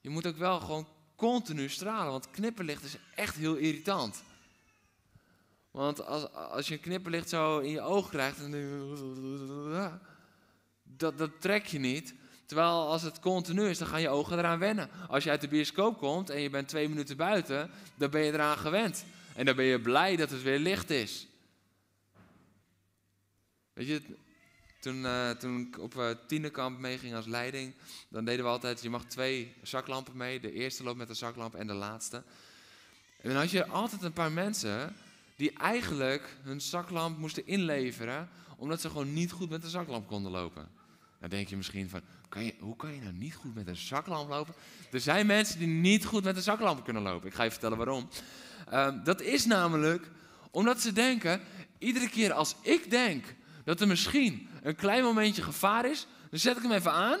je 0.00 0.10
moet 0.10 0.26
ook 0.26 0.36
wel 0.36 0.60
gewoon 0.60 0.88
continu 1.16 1.68
stralen, 1.68 2.10
want 2.12 2.30
knipperlicht 2.30 2.82
is 2.82 2.96
echt 3.14 3.36
heel 3.36 3.54
irritant. 3.54 4.22
Want 5.70 6.06
als, 6.06 6.32
als 6.32 6.68
je 6.68 6.74
een 6.74 6.80
knipperlicht 6.80 7.28
zo 7.28 7.58
in 7.58 7.70
je 7.70 7.80
oog 7.80 8.08
krijgt, 8.08 8.38
dan 8.40 8.50
dat, 10.82 11.18
dat 11.18 11.40
trek 11.40 11.66
je 11.66 11.78
niet. 11.78 12.14
Terwijl 12.48 12.88
als 12.88 13.02
het 13.02 13.20
continu 13.20 13.68
is, 13.68 13.78
dan 13.78 13.88
gaan 13.88 14.00
je 14.00 14.08
ogen 14.08 14.38
eraan 14.38 14.58
wennen. 14.58 14.90
Als 15.08 15.24
je 15.24 15.30
uit 15.30 15.40
de 15.40 15.48
bioscoop 15.48 15.98
komt 15.98 16.30
en 16.30 16.40
je 16.40 16.50
bent 16.50 16.68
twee 16.68 16.88
minuten 16.88 17.16
buiten, 17.16 17.70
dan 17.94 18.10
ben 18.10 18.24
je 18.24 18.32
eraan 18.32 18.58
gewend. 18.58 19.04
En 19.34 19.44
dan 19.44 19.56
ben 19.56 19.64
je 19.64 19.80
blij 19.80 20.16
dat 20.16 20.30
het 20.30 20.42
weer 20.42 20.58
licht 20.58 20.90
is. 20.90 21.26
Weet 23.72 23.86
je, 23.86 24.02
toen, 24.80 24.96
uh, 24.96 25.30
toen 25.30 25.60
ik 25.60 25.78
op 25.78 25.94
uh, 25.94 26.10
tienerkamp 26.26 26.78
meeging 26.78 27.14
als 27.14 27.26
leiding, 27.26 27.74
dan 28.08 28.24
deden 28.24 28.44
we 28.44 28.50
altijd, 28.50 28.82
je 28.82 28.90
mag 28.90 29.04
twee 29.04 29.54
zaklampen 29.62 30.16
mee. 30.16 30.40
De 30.40 30.52
eerste 30.52 30.82
loopt 30.82 30.98
met 30.98 31.08
de 31.08 31.14
zaklamp 31.14 31.54
en 31.54 31.66
de 31.66 31.72
laatste. 31.72 32.16
En 33.20 33.28
dan 33.28 33.38
had 33.38 33.50
je 33.50 33.66
altijd 33.66 34.02
een 34.02 34.12
paar 34.12 34.32
mensen 34.32 34.96
die 35.36 35.58
eigenlijk 35.58 36.36
hun 36.42 36.60
zaklamp 36.60 37.18
moesten 37.18 37.46
inleveren, 37.46 38.28
omdat 38.56 38.80
ze 38.80 38.88
gewoon 38.88 39.12
niet 39.12 39.32
goed 39.32 39.50
met 39.50 39.62
de 39.62 39.68
zaklamp 39.68 40.06
konden 40.06 40.32
lopen. 40.32 40.68
Dan 41.20 41.28
denk 41.28 41.48
je 41.48 41.56
misschien 41.56 41.88
van, 41.88 42.00
hoe 42.58 42.76
kan 42.76 42.94
je 42.94 43.00
nou 43.00 43.12
niet 43.12 43.34
goed 43.34 43.54
met 43.54 43.66
een 43.66 43.76
zaklamp 43.76 44.28
lopen? 44.28 44.54
Er 44.92 45.00
zijn 45.00 45.26
mensen 45.26 45.58
die 45.58 45.68
niet 45.68 46.04
goed 46.04 46.24
met 46.24 46.36
een 46.36 46.42
zaklamp 46.42 46.84
kunnen 46.84 47.02
lopen. 47.02 47.28
Ik 47.28 47.34
ga 47.34 47.42
je 47.42 47.50
vertellen 47.50 47.76
waarom. 47.76 48.08
Uh, 48.72 49.04
dat 49.04 49.20
is 49.20 49.46
namelijk 49.46 50.10
omdat 50.50 50.80
ze 50.80 50.92
denken, 50.92 51.40
iedere 51.78 52.08
keer 52.08 52.32
als 52.32 52.54
ik 52.62 52.90
denk 52.90 53.34
dat 53.64 53.80
er 53.80 53.86
misschien 53.86 54.48
een 54.62 54.76
klein 54.76 55.02
momentje 55.02 55.42
gevaar 55.42 55.90
is, 55.90 56.06
dan 56.30 56.38
zet 56.38 56.56
ik 56.56 56.62
hem 56.62 56.72
even 56.72 56.92
aan, 56.92 57.18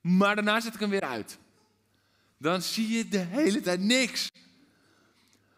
maar 0.00 0.34
daarna 0.34 0.60
zet 0.60 0.74
ik 0.74 0.80
hem 0.80 0.90
weer 0.90 1.00
uit. 1.00 1.38
Dan 2.38 2.62
zie 2.62 2.88
je 2.88 3.08
de 3.08 3.18
hele 3.18 3.60
tijd 3.60 3.80
niks. 3.80 4.28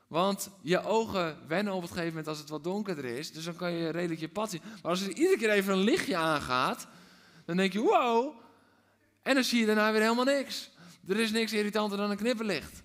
Want 0.06 0.50
je 0.62 0.84
ogen 0.84 1.36
wennen 1.46 1.72
op 1.72 1.82
het 1.82 1.90
gegeven 1.90 2.08
moment 2.08 2.28
als 2.28 2.38
het 2.38 2.48
wat 2.48 2.64
donkerder 2.64 3.04
is, 3.04 3.32
dus 3.32 3.44
dan 3.44 3.56
kan 3.56 3.72
je 3.72 3.88
redelijk 3.88 4.20
je 4.20 4.28
pad 4.28 4.50
zien. 4.50 4.60
Maar 4.64 4.90
als 4.90 5.00
er 5.00 5.12
iedere 5.12 5.36
keer 5.36 5.50
even 5.50 5.72
een 5.72 5.84
lichtje 5.84 6.16
aangaat, 6.16 6.86
dan 7.44 7.56
denk 7.56 7.72
je, 7.72 7.80
wow, 7.80 8.40
en 9.22 9.34
dan 9.34 9.44
zie 9.44 9.60
je 9.60 9.66
daarna 9.66 9.92
weer 9.92 10.00
helemaal 10.00 10.24
niks. 10.24 10.70
Er 11.08 11.20
is 11.20 11.30
niks 11.30 11.52
irritanter 11.52 11.98
dan 11.98 12.10
een 12.10 12.16
knipperlicht. 12.16 12.82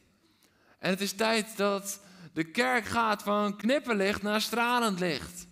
En 0.79 0.89
het 0.89 1.01
is 1.01 1.11
tijd 1.11 1.57
dat 1.57 1.99
de 2.33 2.43
kerk 2.43 2.85
gaat 2.85 3.23
van 3.23 3.57
knipperlicht 3.57 4.21
naar 4.21 4.41
stralend 4.41 4.99
licht. 4.99 5.47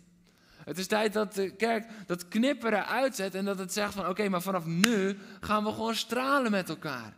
Het 0.63 0.77
is 0.77 0.87
tijd 0.87 1.13
dat 1.13 1.33
de 1.33 1.55
kerk 1.55 1.85
dat 2.05 2.27
knipperen 2.27 2.87
uitzet 2.87 3.35
en 3.35 3.45
dat 3.45 3.59
het 3.59 3.73
zegt 3.73 3.93
van 3.93 4.07
oké, 4.07 4.29
maar 4.29 4.41
vanaf 4.41 4.65
nu 4.65 5.17
gaan 5.39 5.63
we 5.63 5.71
gewoon 5.71 5.95
stralen 5.95 6.51
met 6.51 6.69
elkaar. 6.69 7.13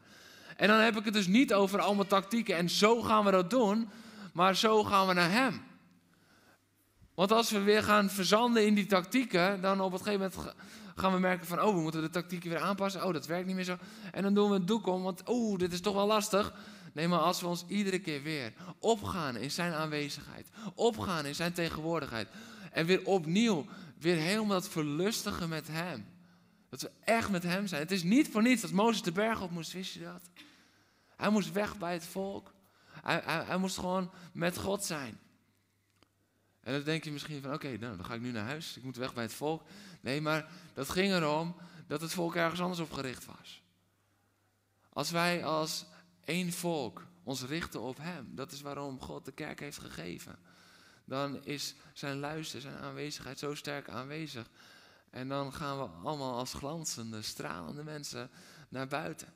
En 0.55 0.67
dan 0.67 0.79
heb 0.79 0.97
ik 0.97 1.05
het 1.05 1.13
dus 1.13 1.27
niet 1.27 1.53
over 1.53 1.79
allemaal 1.79 2.07
tactieken 2.07 2.55
en 2.55 2.69
zo 2.69 3.01
gaan 3.01 3.25
we 3.25 3.31
dat 3.31 3.49
doen, 3.49 3.89
maar 4.33 4.55
zo 4.55 4.83
gaan 4.83 5.07
we 5.07 5.13
naar 5.13 5.31
Hem. 5.31 5.63
Want 7.15 7.31
als 7.31 7.51
we 7.51 7.59
weer 7.59 7.83
gaan 7.83 8.09
verzanden 8.09 8.65
in 8.65 8.73
die 8.73 8.85
tactieken, 8.85 9.61
dan 9.61 9.81
op 9.81 9.91
het 9.91 10.01
gegeven 10.01 10.31
moment 10.35 10.55
gaan 10.95 11.13
we 11.13 11.19
merken 11.19 11.47
van, 11.47 11.61
oh, 11.61 11.75
we 11.75 11.81
moeten 11.81 12.01
de 12.01 12.09
tactieken 12.09 12.49
weer 12.49 12.59
aanpassen. 12.59 13.05
Oh, 13.05 13.13
dat 13.13 13.25
werkt 13.25 13.45
niet 13.45 13.55
meer 13.55 13.63
zo. 13.63 13.77
En 14.11 14.23
dan 14.23 14.33
doen 14.33 14.49
we 14.49 14.55
een 14.55 14.65
doek 14.65 14.87
om, 14.87 15.03
want 15.03 15.23
oh, 15.23 15.57
dit 15.57 15.73
is 15.73 15.81
toch 15.81 15.93
wel 15.93 16.07
lastig. 16.07 16.53
Nee, 16.93 17.07
maar 17.07 17.19
als 17.19 17.41
we 17.41 17.47
ons 17.47 17.65
iedere 17.67 17.99
keer 17.99 18.23
weer 18.23 18.53
opgaan 18.79 19.35
in 19.35 19.51
zijn 19.51 19.73
aanwezigheid, 19.73 20.49
opgaan 20.75 21.25
in 21.25 21.35
zijn 21.35 21.53
tegenwoordigheid 21.53 22.27
en 22.71 22.85
weer 22.85 23.05
opnieuw, 23.05 23.65
weer 23.99 24.15
helemaal 24.15 24.47
dat 24.47 24.69
verlustigen 24.69 25.49
met 25.49 25.67
hem. 25.67 26.05
Dat 26.69 26.81
we 26.81 26.91
echt 27.03 27.29
met 27.29 27.43
hem 27.43 27.67
zijn. 27.67 27.81
Het 27.81 27.91
is 27.91 28.03
niet 28.03 28.29
voor 28.31 28.41
niets 28.41 28.61
dat 28.61 28.71
Mozes 28.71 29.01
de 29.01 29.11
berg 29.11 29.41
op 29.41 29.51
moest, 29.51 29.71
wist 29.71 29.93
je 29.93 30.03
dat? 30.03 30.29
Hij 31.15 31.29
moest 31.29 31.51
weg 31.51 31.77
bij 31.77 31.93
het 31.93 32.05
volk. 32.05 32.53
Hij, 33.01 33.21
hij, 33.25 33.43
hij 33.45 33.57
moest 33.57 33.77
gewoon 33.77 34.11
met 34.33 34.57
God 34.57 34.83
zijn. 34.83 35.19
En 36.65 36.73
dan 36.73 36.83
denk 36.83 37.03
je 37.03 37.11
misschien 37.11 37.41
van, 37.41 37.53
oké, 37.53 37.77
nou, 37.77 37.95
dan 37.95 38.05
ga 38.05 38.13
ik 38.13 38.21
nu 38.21 38.31
naar 38.31 38.45
huis. 38.45 38.77
Ik 38.77 38.83
moet 38.83 38.95
weg 38.95 39.13
bij 39.13 39.23
het 39.23 39.33
volk. 39.33 39.63
Nee, 40.01 40.21
maar 40.21 40.51
dat 40.73 40.89
ging 40.89 41.13
erom 41.13 41.55
dat 41.87 42.01
het 42.01 42.13
volk 42.13 42.35
ergens 42.35 42.61
anders 42.61 42.79
op 42.79 42.91
gericht 42.91 43.25
was. 43.25 43.63
Als 44.89 45.11
wij 45.11 45.45
als 45.45 45.85
één 46.23 46.51
volk 46.51 47.05
ons 47.23 47.41
richten 47.41 47.81
op 47.81 47.97
Hem, 47.97 48.35
dat 48.35 48.51
is 48.51 48.61
waarom 48.61 49.01
God 49.01 49.25
de 49.25 49.31
kerk 49.31 49.59
heeft 49.59 49.77
gegeven. 49.77 50.39
Dan 51.03 51.43
is 51.43 51.75
zijn 51.93 52.19
luister, 52.19 52.61
zijn 52.61 52.77
aanwezigheid 52.77 53.39
zo 53.39 53.55
sterk 53.55 53.89
aanwezig. 53.89 54.49
En 55.09 55.27
dan 55.27 55.53
gaan 55.53 55.77
we 55.77 55.85
allemaal 56.03 56.37
als 56.37 56.53
glanzende, 56.53 57.21
stralende 57.21 57.83
mensen 57.83 58.29
naar 58.69 58.87
buiten. 58.87 59.33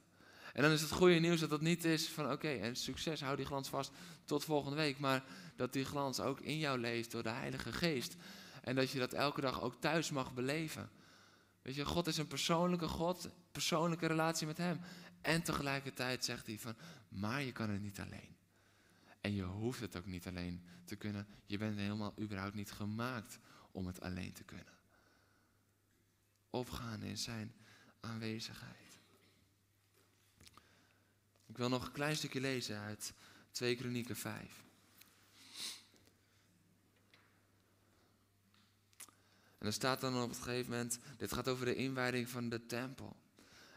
En 0.54 0.62
dan 0.62 0.72
is 0.72 0.82
het 0.82 0.92
goede 0.92 1.20
nieuws 1.20 1.40
dat 1.40 1.50
dat 1.50 1.62
niet 1.62 1.86
is 1.86 2.10
van 2.10 2.32
oké, 2.32 2.50
en 2.50 2.76
succes, 2.76 3.22
hou 3.22 3.36
die 3.36 3.46
glans 3.46 3.70
vast 3.70 3.92
tot 4.26 4.44
volgende 4.44 4.76
week. 4.76 5.00
Maar 5.00 5.24
dat 5.56 5.74
die 5.74 5.86
glans 5.86 6.20
ook 6.20 6.40
in 6.40 6.58
jou 6.58 6.80
leeft 6.80 7.12
door 7.12 7.24
de 7.24 7.30
Heilige 7.30 7.74
Geest. 7.74 8.16
En 8.62 8.76
dat 8.76 8.92
je 8.92 9.00
dat 9.00 9.14
elke 9.14 9.42
dag 9.42 9.62
ook 9.62 9.76
thuis 9.82 10.12
mag 10.12 10.34
beleven. 10.34 10.90
Weet 11.62 11.76
je, 11.76 11.86
God 11.86 12.08
is 12.08 12.18
een 12.18 12.28
persoonlijke 12.28 12.88
God, 12.88 13.30
persoonlijke 13.52 14.08
relatie 14.08 14.48
met 14.48 14.58
Hem. 14.58 14.80
En 15.22 15.44
tegelijkertijd 15.44 16.26
zegt 16.26 16.46
hij 16.46 16.60
van, 16.60 16.76
maar 17.10 17.44
je 17.44 17.52
kan 17.52 17.70
het 17.70 17.82
niet 17.82 18.00
alleen. 18.00 18.38
En 19.22 19.36
je 19.36 19.44
hoeft 19.44 19.80
het 19.80 19.96
ook 19.96 20.06
niet 20.06 20.28
alleen 20.28 20.64
te 20.86 20.96
kunnen. 20.96 21.28
Je 21.46 21.58
bent 21.58 21.78
helemaal 21.78 22.14
überhaupt 22.20 22.56
niet 22.56 22.72
gemaakt 22.72 23.40
om 23.72 23.88
het 23.88 24.02
alleen 24.02 24.34
te 24.34 24.44
kunnen. 24.44 24.78
Opgaan 26.50 27.04
in 27.04 27.18
zijn 27.18 27.54
aanwezigheid. 28.00 28.89
Ik 31.50 31.58
wil 31.58 31.70
nog 31.70 31.86
een 31.86 31.92
klein 31.92 32.16
stukje 32.16 32.42
lezen 32.42 32.80
uit 32.80 33.14
2 33.52 33.76
Kronieken 33.76 34.16
5. 34.16 34.64
En 39.58 39.66
er 39.66 39.74
staat 39.74 40.02
dan 40.02 40.22
op 40.22 40.30
een 40.30 40.36
gegeven 40.36 40.72
moment, 40.72 41.00
dit 41.18 41.34
gaat 41.34 41.48
over 41.48 41.66
de 41.66 41.76
inwijding 41.76 42.30
van 42.30 42.50
de 42.50 42.66
tempel. 42.66 43.16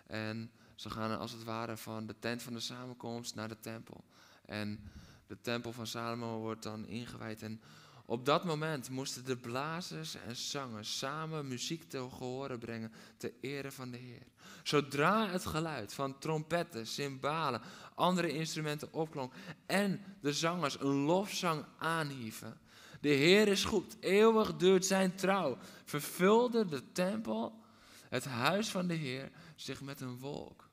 En 0.06 0.50
ze 0.74 0.90
gaan 0.90 1.18
als 1.18 1.32
het 1.32 1.44
ware 1.44 1.76
van 1.76 2.06
de 2.06 2.18
tent 2.18 2.42
van 2.42 2.52
de 2.52 2.60
samenkomst 2.60 3.34
naar 3.34 3.48
de 3.48 3.60
tempel. 3.60 4.04
En 4.46 4.90
de 5.26 5.40
tempel 5.40 5.72
van 5.72 5.86
Salomo 5.86 6.38
wordt 6.38 6.62
dan 6.62 6.86
ingewijd. 6.86 7.42
En 7.42 7.60
op 8.06 8.24
dat 8.26 8.44
moment 8.44 8.90
moesten 8.90 9.24
de 9.24 9.36
blazers 9.36 10.14
en 10.14 10.36
zangers 10.36 10.98
samen 10.98 11.48
muziek 11.48 11.82
te 11.82 11.98
horen 11.98 12.58
brengen 12.58 12.92
ter 13.16 13.32
ere 13.40 13.70
van 13.70 13.90
de 13.90 13.96
Heer. 13.96 14.26
Zodra 14.62 15.28
het 15.28 15.46
geluid 15.46 15.94
van 15.94 16.18
trompetten, 16.18 16.86
cymbalen, 16.86 17.60
andere 17.94 18.32
instrumenten 18.32 18.92
opklonk 18.92 19.32
en 19.66 20.00
de 20.20 20.32
zangers 20.32 20.80
een 20.80 20.94
lofzang 21.04 21.64
aanhieven, 21.78 22.60
de 23.02 23.08
Heer 23.08 23.48
is 23.48 23.64
goed, 23.64 23.96
eeuwig 24.00 24.56
duurt 24.56 24.86
zijn 24.86 25.14
trouw. 25.14 25.58
Vervulde 25.84 26.64
de 26.64 26.92
tempel, 26.92 27.64
het 28.08 28.24
huis 28.24 28.68
van 28.68 28.86
de 28.86 28.94
Heer, 28.94 29.30
zich 29.56 29.80
met 29.80 30.00
een 30.00 30.18
wolk. 30.18 30.70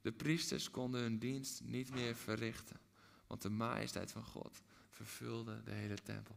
De 0.00 0.12
priesters 0.12 0.70
konden 0.70 1.00
hun 1.00 1.18
dienst 1.18 1.62
niet 1.64 1.90
meer 1.90 2.16
verrichten, 2.16 2.80
want 3.26 3.42
de 3.42 3.50
majesteit 3.50 4.12
van 4.12 4.24
God 4.24 4.62
vervulde 4.98 5.62
de 5.62 5.70
hele 5.70 6.02
tempel. 6.02 6.36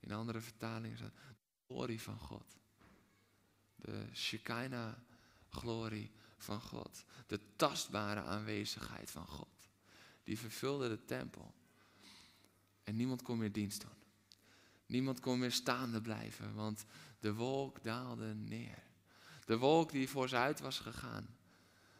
In 0.00 0.12
andere 0.12 0.40
vertalingen 0.40 0.96
staat 0.96 1.14
de 1.14 1.34
glorie 1.66 2.02
van 2.02 2.18
God. 2.18 2.56
De 3.76 4.06
Shekinah-glorie 4.12 6.10
van 6.38 6.60
God. 6.60 7.04
De 7.26 7.40
tastbare 7.56 8.22
aanwezigheid 8.22 9.10
van 9.10 9.26
God. 9.26 9.68
Die 10.24 10.38
vervulde 10.38 10.88
de 10.88 11.04
tempel. 11.04 11.54
En 12.84 12.96
niemand 12.96 13.22
kon 13.22 13.38
meer 13.38 13.52
dienst 13.52 13.80
doen. 13.80 13.90
Niemand 14.86 15.20
kon 15.20 15.38
meer 15.38 15.52
staande 15.52 16.00
blijven, 16.00 16.54
want 16.54 16.84
de 17.20 17.34
wolk 17.34 17.82
daalde 17.82 18.34
neer. 18.34 18.82
De 19.44 19.58
wolk 19.58 19.90
die 19.90 20.08
voor 20.08 20.28
ze 20.28 20.36
uit 20.36 20.60
was 20.60 20.78
gegaan. 20.78 21.36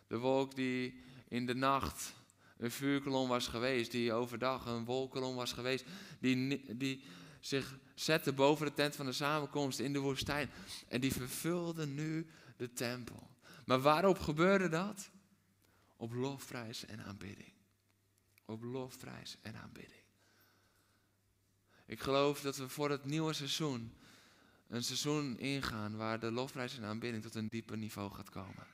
De 0.07 0.19
wolk 0.19 0.55
die 0.55 1.03
in 1.29 1.47
de 1.47 1.55
nacht 1.55 2.15
een 2.59 2.71
vuurkolom 2.71 3.29
was 3.29 3.49
geweest, 3.49 3.91
die 3.91 4.13
overdag 4.13 4.67
een 4.67 4.85
wolkolom 4.85 5.35
was 5.35 5.53
geweest, 5.53 5.85
die, 6.21 6.77
die 6.77 7.03
zich 7.41 7.79
zette 7.95 8.33
boven 8.33 8.67
de 8.67 8.73
tent 8.73 8.97
van 8.97 9.07
de 9.07 9.13
samenkomst 9.13 9.79
in 9.79 9.93
de 9.93 9.99
woestijn. 9.99 10.51
En 10.89 11.01
die 11.01 11.13
vervulde 11.13 11.87
nu 11.87 12.27
de 12.57 12.73
tempel. 12.73 13.31
Maar 13.65 13.81
waarop 13.81 14.19
gebeurde 14.19 14.69
dat? 14.69 15.11
Op 15.97 16.13
lofprijs 16.13 16.87
en 16.87 17.05
aanbidding. 17.05 17.53
Op 18.45 18.63
lofprijs 18.63 19.37
en 19.43 19.57
aanbidding. 19.57 20.01
Ik 21.87 22.01
geloof 22.01 22.41
dat 22.41 22.57
we 22.57 22.69
voor 22.69 22.91
het 22.91 23.05
nieuwe 23.05 23.33
seizoen 23.33 23.93
een 24.69 24.85
seizoen 24.85 25.39
ingaan 25.39 25.97
waar 25.97 26.21
de 26.21 26.31
lofprijs 26.31 26.77
en 26.77 26.85
aanbidding 26.85 27.23
tot 27.23 27.35
een 27.35 27.49
dieper 27.49 27.77
niveau 27.77 28.13
gaat 28.13 28.31
komen. 28.31 28.67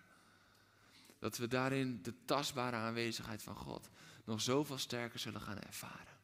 Dat 1.22 1.37
we 1.37 1.48
daarin 1.48 1.98
de 2.02 2.14
tastbare 2.24 2.76
aanwezigheid 2.76 3.42
van 3.42 3.56
God 3.56 3.88
nog 4.24 4.40
zoveel 4.40 4.78
sterker 4.78 5.18
zullen 5.18 5.40
gaan 5.40 5.58
ervaren. 5.58 6.16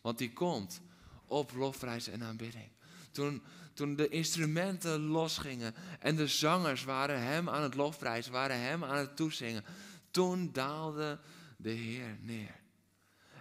Want 0.00 0.18
die 0.18 0.32
komt 0.32 0.80
op 1.26 1.52
lofprijs 1.52 2.08
en 2.08 2.22
aanbidding. 2.22 2.68
Toen, 3.10 3.42
toen 3.72 3.96
de 3.96 4.08
instrumenten 4.08 5.00
losgingen 5.00 5.74
en 5.98 6.16
de 6.16 6.26
zangers 6.26 6.84
waren 6.84 7.22
hem 7.22 7.48
aan 7.48 7.62
het 7.62 7.74
lofprijzen, 7.74 8.32
waren 8.32 8.60
hem 8.60 8.84
aan 8.84 8.96
het 8.96 9.16
toezingen. 9.16 9.64
Toen 10.10 10.52
daalde 10.52 11.18
de 11.56 11.70
Heer 11.70 12.18
neer. 12.20 12.60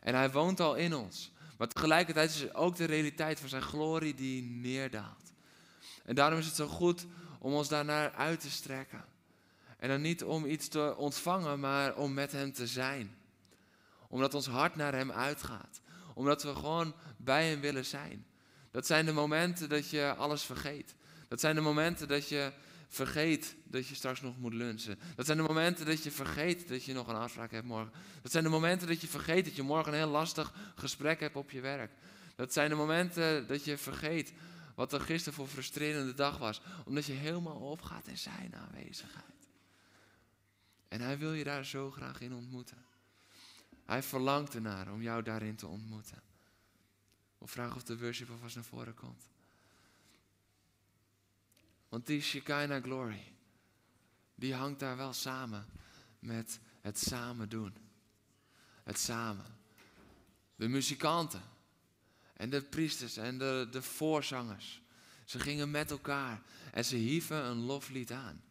En 0.02 0.16
hij 0.16 0.32
woont 0.32 0.60
al 0.60 0.76
in 0.76 0.96
ons. 0.96 1.32
Maar 1.58 1.68
tegelijkertijd 1.68 2.30
is 2.30 2.42
het 2.42 2.56
ook 2.56 2.76
de 2.76 2.86
realiteit 2.86 3.40
van 3.40 3.50
zijn 3.50 3.62
glorie 3.62 4.14
die 4.14 4.44
neerdaalt. 4.44 5.34
En 6.04 6.16
daarom 6.16 6.40
is 6.40 6.46
het 6.46 6.56
zo 6.56 6.68
goed 6.68 7.06
om 7.40 7.54
ons 7.54 7.68
daarnaar 7.68 8.12
uit 8.12 8.40
te 8.40 8.50
strekken. 8.50 9.11
En 9.82 9.90
dan 9.90 10.02
niet 10.02 10.24
om 10.24 10.46
iets 10.46 10.68
te 10.68 10.96
ontvangen, 10.98 11.60
maar 11.60 11.96
om 11.96 12.14
met 12.14 12.32
hem 12.32 12.54
te 12.54 12.68
zijn. 12.68 13.16
Omdat 14.08 14.34
ons 14.34 14.48
hart 14.48 14.76
naar 14.76 14.94
hem 14.94 15.12
uitgaat. 15.12 15.82
Omdat 16.14 16.44
we 16.44 16.56
gewoon 16.56 16.94
bij 17.18 17.50
hem 17.50 17.60
willen 17.60 17.86
zijn. 17.86 18.26
Dat 18.72 18.86
zijn 18.86 19.06
de 19.06 19.12
momenten 19.12 19.70
dat 19.70 19.90
je 19.90 20.14
alles 20.18 20.44
vergeet. 20.44 20.96
Dat 21.28 21.40
zijn 21.40 21.56
de 21.56 21.62
momenten 21.62 22.08
dat 22.08 22.30
je 22.30 22.52
vergeet 22.88 23.56
dat 23.64 23.88
je 23.88 23.96
straks 23.96 24.22
nog 24.22 24.38
moet 24.38 24.54
lunchen. 24.54 25.00
Dat 25.16 25.26
zijn 25.26 25.38
de 25.38 25.44
momenten 25.44 25.86
dat 25.86 26.04
je 26.04 26.12
vergeet 26.12 26.68
dat 26.68 26.84
je 26.84 26.94
nog 26.94 27.08
een 27.08 27.16
afspraak 27.16 27.52
hebt 27.52 27.68
morgen. 27.68 27.92
Dat 28.22 28.32
zijn 28.32 28.44
de 28.44 28.50
momenten 28.50 28.88
dat 28.88 29.02
je 29.02 29.08
vergeet 29.08 29.46
dat 29.46 29.56
je 29.56 29.64
morgen 29.64 29.92
een 29.92 30.00
heel 30.00 30.08
lastig 30.08 30.54
gesprek 30.76 31.20
hebt 31.20 31.36
op 31.36 31.52
je 31.52 31.62
werk. 31.62 31.92
Dat 32.36 32.54
zijn 32.54 32.70
de 32.70 32.76
momenten 32.76 33.48
dat 33.48 33.64
je 33.64 33.78
vergeet 33.78 34.34
wat 34.76 34.94
er 34.94 35.02
gisteren 35.02 35.34
voor 35.34 35.48
frustrerende 35.48 36.14
dag 36.14 36.38
was. 36.38 36.62
Omdat 36.86 37.06
je 37.06 37.14
helemaal 37.14 37.56
opgaat 37.56 38.08
in 38.08 38.18
zijn 38.18 38.56
aanwezigheid. 38.56 39.31
En 40.92 41.02
hij 41.02 41.18
wil 41.18 41.34
je 41.34 41.44
daar 41.44 41.66
zo 41.66 41.92
graag 41.92 42.22
in 42.22 42.34
ontmoeten. 42.34 42.86
Hij 43.86 44.04
verlangt 44.04 44.56
ernaar 44.56 44.92
om 44.92 45.02
jou 45.02 45.24
daarin 45.24 45.56
te 45.56 45.68
ontmoeten. 45.68 46.22
Of 47.38 47.52
vraag 47.52 47.76
of 47.76 47.84
de 47.84 47.98
worship 47.98 48.30
alvast 48.30 48.56
naar 48.56 48.64
voren 48.64 48.94
komt. 48.94 49.28
Want 51.90 52.06
die 52.06 52.22
Shekinah 52.22 52.84
glory, 52.84 53.34
die 54.36 54.54
hangt 54.54 54.80
daar 54.80 54.98
wel 54.98 55.14
samen 55.14 55.66
met 56.20 56.60
het 56.82 57.00
samen 57.00 57.50
doen. 57.50 57.74
Het 58.84 59.00
samen. 59.00 59.58
De 60.56 60.68
muzikanten 60.68 61.44
en 62.34 62.50
de 62.50 62.62
priesters 62.62 63.18
en 63.18 63.38
de, 63.38 63.68
de 63.72 63.82
voorzangers. 63.82 64.82
Ze 65.26 65.40
gingen 65.40 65.72
met 65.72 65.92
elkaar 65.92 66.42
en 66.72 66.86
ze 66.86 66.96
hieven 66.96 67.46
een 67.46 67.60
loflied 67.60 68.12
aan. 68.12 68.42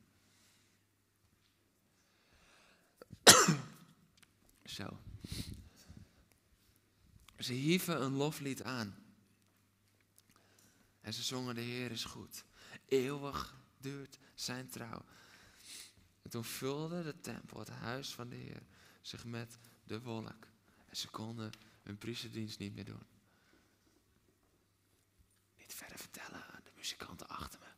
Zo. 4.70 5.00
Ze 7.38 7.52
hieven 7.52 8.02
een 8.02 8.12
loflied 8.12 8.62
aan. 8.62 8.94
En 11.00 11.14
ze 11.14 11.22
zongen 11.22 11.54
de 11.54 11.60
Heer 11.60 11.90
is 11.90 12.04
goed. 12.04 12.44
Eeuwig 12.86 13.56
duurt 13.78 14.18
zijn 14.34 14.68
trouw. 14.68 15.04
En 16.22 16.30
toen 16.30 16.44
vulde 16.44 17.02
de 17.02 17.20
tempel, 17.20 17.58
het 17.58 17.68
huis 17.68 18.14
van 18.14 18.28
de 18.28 18.36
Heer, 18.36 18.62
zich 19.00 19.24
met 19.24 19.58
de 19.84 20.00
wolk. 20.00 20.46
En 20.86 20.96
ze 20.96 21.08
konden 21.08 21.50
hun 21.82 21.98
priesterdienst 21.98 22.58
niet 22.58 22.74
meer 22.74 22.84
doen. 22.84 23.06
Niet 25.56 25.74
verder 25.74 25.98
vertellen 25.98 26.46
aan 26.46 26.64
de 26.64 26.72
muzikanten 26.76 27.28
achter 27.28 27.60
me. 27.60 27.68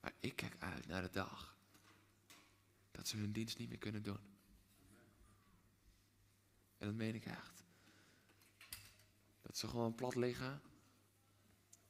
Maar 0.00 0.12
ik 0.20 0.36
kijk 0.36 0.56
uit 0.58 0.86
naar 0.86 1.02
de 1.02 1.10
dag 1.10 1.56
dat 2.90 3.08
ze 3.08 3.16
hun 3.16 3.32
dienst 3.32 3.58
niet 3.58 3.68
meer 3.68 3.78
kunnen 3.78 4.02
doen. 4.02 4.33
En 6.84 6.90
dat 6.90 6.98
meen 6.98 7.14
ik 7.14 7.26
echt. 7.26 7.64
Dat 9.42 9.56
ze 9.56 9.68
gewoon 9.68 9.94
plat 9.94 10.14
liggen. 10.14 10.62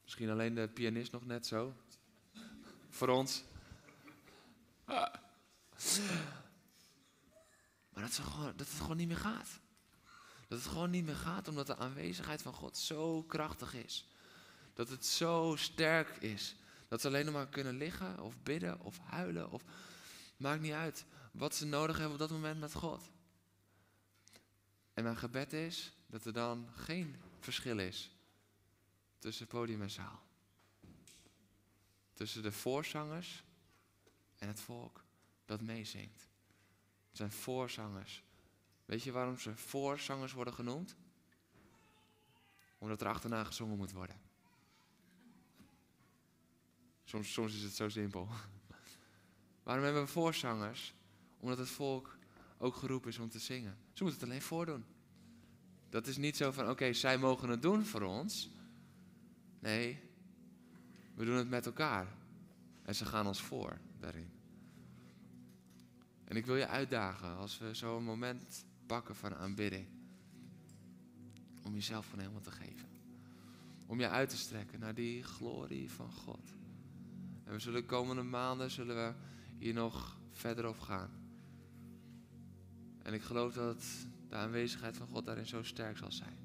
Misschien 0.02 0.30
alleen 0.30 0.54
de 0.54 0.68
pianist 0.68 1.12
nog 1.12 1.26
net 1.26 1.46
zo. 1.46 1.74
Voor 2.88 3.08
ons. 3.08 3.44
Maar 4.84 5.20
dat, 8.02 8.12
ze 8.12 8.22
gewoon, 8.22 8.56
dat 8.56 8.68
het 8.68 8.80
gewoon 8.80 8.96
niet 8.96 9.08
meer 9.08 9.16
gaat. 9.16 9.60
Dat 10.48 10.58
het 10.58 10.68
gewoon 10.68 10.90
niet 10.90 11.04
meer 11.04 11.16
gaat 11.16 11.48
omdat 11.48 11.66
de 11.66 11.76
aanwezigheid 11.76 12.42
van 12.42 12.54
God 12.54 12.76
zo 12.76 13.22
krachtig 13.22 13.74
is. 13.74 14.08
Dat 14.74 14.88
het 14.88 15.06
zo 15.06 15.54
sterk 15.56 16.16
is. 16.16 16.56
Dat 16.88 17.00
ze 17.00 17.06
alleen 17.06 17.24
nog 17.24 17.34
maar 17.34 17.48
kunnen 17.48 17.76
liggen 17.76 18.20
of 18.20 18.42
bidden 18.42 18.80
of 18.80 18.98
huilen. 18.98 19.50
Of, 19.50 19.62
maakt 20.36 20.60
niet 20.60 20.72
uit 20.72 21.04
wat 21.32 21.54
ze 21.54 21.66
nodig 21.66 21.96
hebben 21.96 22.14
op 22.14 22.18
dat 22.18 22.30
moment 22.30 22.60
met 22.60 22.74
God. 22.74 23.12
En 24.94 25.02
mijn 25.02 25.16
gebed 25.16 25.52
is 25.52 25.96
dat 26.06 26.24
er 26.24 26.32
dan 26.32 26.68
geen 26.74 27.16
verschil 27.40 27.78
is 27.78 28.16
tussen 29.18 29.46
podium 29.46 29.82
en 29.82 29.90
zaal. 29.90 30.22
Tussen 32.12 32.42
de 32.42 32.52
voorzangers 32.52 33.44
en 34.36 34.48
het 34.48 34.60
volk 34.60 35.04
dat 35.44 35.60
meezingt. 35.60 36.28
Het 37.08 37.16
zijn 37.16 37.32
voorzangers. 37.32 38.22
Weet 38.84 39.02
je 39.02 39.12
waarom 39.12 39.38
ze 39.38 39.56
voorzangers 39.56 40.32
worden 40.32 40.54
genoemd? 40.54 40.96
Omdat 42.78 43.00
er 43.00 43.06
achterna 43.06 43.44
gezongen 43.44 43.76
moet 43.76 43.92
worden. 43.92 44.20
Soms, 47.04 47.32
soms 47.32 47.54
is 47.54 47.62
het 47.62 47.74
zo 47.74 47.88
simpel. 47.88 48.28
Waarom 49.62 49.84
hebben 49.84 50.02
we 50.02 50.08
voorzangers? 50.08 50.94
Omdat 51.38 51.58
het 51.58 51.68
volk 51.68 52.16
ook 52.64 52.76
geroepen 52.76 53.10
is 53.10 53.18
om 53.18 53.28
te 53.28 53.38
zingen. 53.38 53.76
Ze 53.92 54.02
moeten 54.02 54.20
het 54.20 54.28
alleen 54.28 54.42
voordoen. 54.42 54.84
Dat 55.88 56.06
is 56.06 56.16
niet 56.16 56.36
zo 56.36 56.50
van, 56.50 56.70
oké, 56.70 56.92
zij 56.92 57.18
mogen 57.18 57.48
het 57.48 57.62
doen 57.62 57.84
voor 57.84 58.02
ons. 58.02 58.50
Nee, 59.58 60.00
we 61.14 61.24
doen 61.24 61.36
het 61.36 61.48
met 61.48 61.66
elkaar. 61.66 62.06
En 62.82 62.94
ze 62.94 63.04
gaan 63.04 63.26
ons 63.26 63.42
voor 63.42 63.78
daarin. 63.98 64.30
En 66.24 66.36
ik 66.36 66.46
wil 66.46 66.56
je 66.56 66.66
uitdagen 66.66 67.36
als 67.36 67.58
we 67.58 67.74
zo'n 67.74 68.04
moment 68.04 68.64
pakken 68.86 69.16
van 69.16 69.34
aanbidding. 69.34 69.86
Om 71.62 71.74
jezelf 71.74 72.06
van 72.06 72.18
helemaal 72.18 72.40
te 72.40 72.50
geven. 72.50 72.88
Om 73.86 74.00
je 74.00 74.08
uit 74.08 74.28
te 74.28 74.36
strekken 74.36 74.80
naar 74.80 74.94
die 74.94 75.22
glorie 75.22 75.90
van 75.90 76.12
God. 76.12 76.50
En 77.44 77.52
we 77.52 77.58
zullen 77.58 77.80
de 77.80 77.86
komende 77.86 78.22
maanden 78.22 78.70
zullen 78.70 78.96
we 78.96 79.14
hier 79.58 79.74
nog 79.74 80.18
verder 80.30 80.68
op 80.68 80.80
gaan. 80.80 81.23
En 83.04 83.14
ik 83.14 83.22
geloof 83.22 83.54
dat 83.54 83.84
de 84.28 84.34
aanwezigheid 84.34 84.96
van 84.96 85.06
God 85.06 85.24
daarin 85.24 85.46
zo 85.46 85.62
sterk 85.62 85.96
zal 85.96 86.12
zijn. 86.12 86.38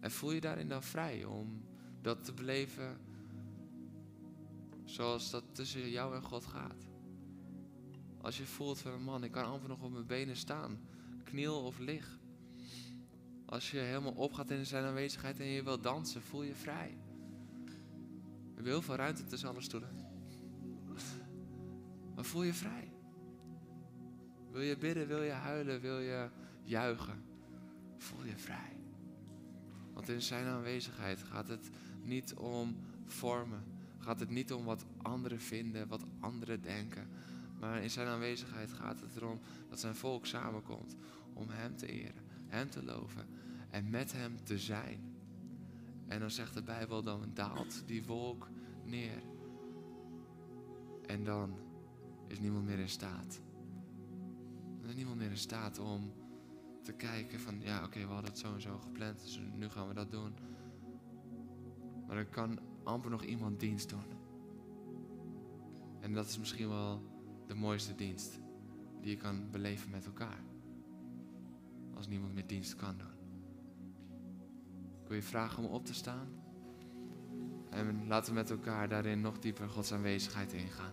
En 0.00 0.10
voel 0.10 0.32
je 0.32 0.40
daarin 0.40 0.68
dan 0.68 0.82
vrij 0.82 1.24
om 1.24 1.62
dat 2.00 2.24
te 2.24 2.32
beleven 2.32 2.98
zoals 4.84 5.30
dat 5.30 5.44
tussen 5.52 5.90
jou 5.90 6.14
en 6.14 6.22
God 6.22 6.46
gaat. 6.46 6.88
Als 8.20 8.38
je 8.38 8.46
voelt 8.46 8.78
van 8.78 9.02
man, 9.02 9.24
ik 9.24 9.30
kan 9.30 9.44
amper 9.44 9.68
nog 9.68 9.82
op 9.82 9.92
mijn 9.92 10.06
benen 10.06 10.36
staan, 10.36 10.80
kniel 11.24 11.64
of 11.64 11.78
lig. 11.78 12.18
Als 13.46 13.70
je 13.70 13.78
helemaal 13.78 14.12
opgaat 14.12 14.50
in 14.50 14.66
zijn 14.66 14.84
aanwezigheid 14.84 15.40
en 15.40 15.46
je 15.46 15.62
wilt 15.62 15.82
dansen, 15.82 16.22
voel 16.22 16.42
je 16.42 16.54
vrij. 16.54 16.98
We 17.64 18.54
hebben 18.54 18.72
heel 18.72 18.82
veel 18.82 18.94
ruimte 18.94 19.24
tussen 19.24 19.48
alle 19.48 19.60
stoelen. 19.60 20.08
Maar 22.14 22.24
voel 22.24 22.42
je 22.42 22.54
vrij. 22.54 22.89
Wil 24.50 24.60
je 24.60 24.76
bidden, 24.76 25.06
wil 25.06 25.22
je 25.22 25.30
huilen, 25.30 25.80
wil 25.80 25.98
je 25.98 26.28
juichen? 26.62 27.22
Voel 27.96 28.24
je 28.24 28.36
vrij. 28.36 28.76
Want 29.92 30.08
in 30.08 30.22
zijn 30.22 30.46
aanwezigheid 30.46 31.22
gaat 31.22 31.48
het 31.48 31.70
niet 32.02 32.34
om 32.34 32.76
vormen. 33.06 33.64
Gaat 33.98 34.20
het 34.20 34.30
niet 34.30 34.52
om 34.52 34.64
wat 34.64 34.84
anderen 35.02 35.40
vinden, 35.40 35.88
wat 35.88 36.04
anderen 36.20 36.62
denken. 36.62 37.08
Maar 37.60 37.82
in 37.82 37.90
zijn 37.90 38.06
aanwezigheid 38.06 38.72
gaat 38.72 39.00
het 39.00 39.16
erom 39.16 39.40
dat 39.68 39.80
zijn 39.80 39.94
volk 39.94 40.26
samenkomt 40.26 40.96
om 41.32 41.48
hem 41.48 41.76
te 41.76 41.86
eren, 41.86 42.22
hem 42.46 42.70
te 42.70 42.84
loven 42.84 43.26
en 43.70 43.90
met 43.90 44.12
hem 44.12 44.44
te 44.44 44.58
zijn. 44.58 45.14
En 46.06 46.20
dan 46.20 46.30
zegt 46.30 46.54
de 46.54 46.62
Bijbel, 46.62 47.02
dan 47.02 47.30
daalt 47.34 47.82
die 47.86 48.04
wolk 48.04 48.48
neer. 48.84 49.22
En 51.06 51.24
dan 51.24 51.58
is 52.26 52.40
niemand 52.40 52.64
meer 52.64 52.78
in 52.78 52.88
staat 52.88 53.40
er 54.90 54.96
niemand 54.96 55.18
meer 55.18 55.30
in 55.30 55.36
staat 55.36 55.78
om 55.78 56.12
te 56.82 56.92
kijken 56.92 57.40
van 57.40 57.60
ja 57.60 57.84
oké, 57.84 57.98
we 57.98 58.12
hadden 58.12 58.30
het 58.30 58.38
zo 58.38 58.54
en 58.54 58.60
zo 58.60 58.78
gepland, 58.78 59.20
dus 59.20 59.40
nu 59.54 59.68
gaan 59.68 59.88
we 59.88 59.94
dat 59.94 60.10
doen. 60.10 60.34
Maar 62.06 62.16
er 62.16 62.26
kan 62.26 62.58
amper 62.84 63.10
nog 63.10 63.24
iemand 63.24 63.60
dienst 63.60 63.88
doen. 63.88 64.04
En 66.00 66.12
dat 66.12 66.26
is 66.26 66.38
misschien 66.38 66.68
wel 66.68 67.02
de 67.46 67.54
mooiste 67.54 67.94
dienst 67.94 68.40
die 69.00 69.10
je 69.10 69.16
kan 69.16 69.50
beleven 69.50 69.90
met 69.90 70.06
elkaar. 70.06 70.44
Als 71.94 72.08
niemand 72.08 72.34
meer 72.34 72.46
dienst 72.46 72.74
kan 72.74 72.98
doen. 72.98 73.18
Ik 75.02 75.06
wil 75.06 75.16
je 75.16 75.22
vragen 75.22 75.64
om 75.64 75.70
op 75.70 75.86
te 75.86 75.94
staan. 75.94 76.28
En 77.70 78.06
laten 78.06 78.32
we 78.32 78.38
met 78.38 78.50
elkaar 78.50 78.88
daarin 78.88 79.20
nog 79.20 79.38
dieper 79.38 79.68
Gods 79.68 79.92
aanwezigheid 79.92 80.52
ingaan. 80.52 80.92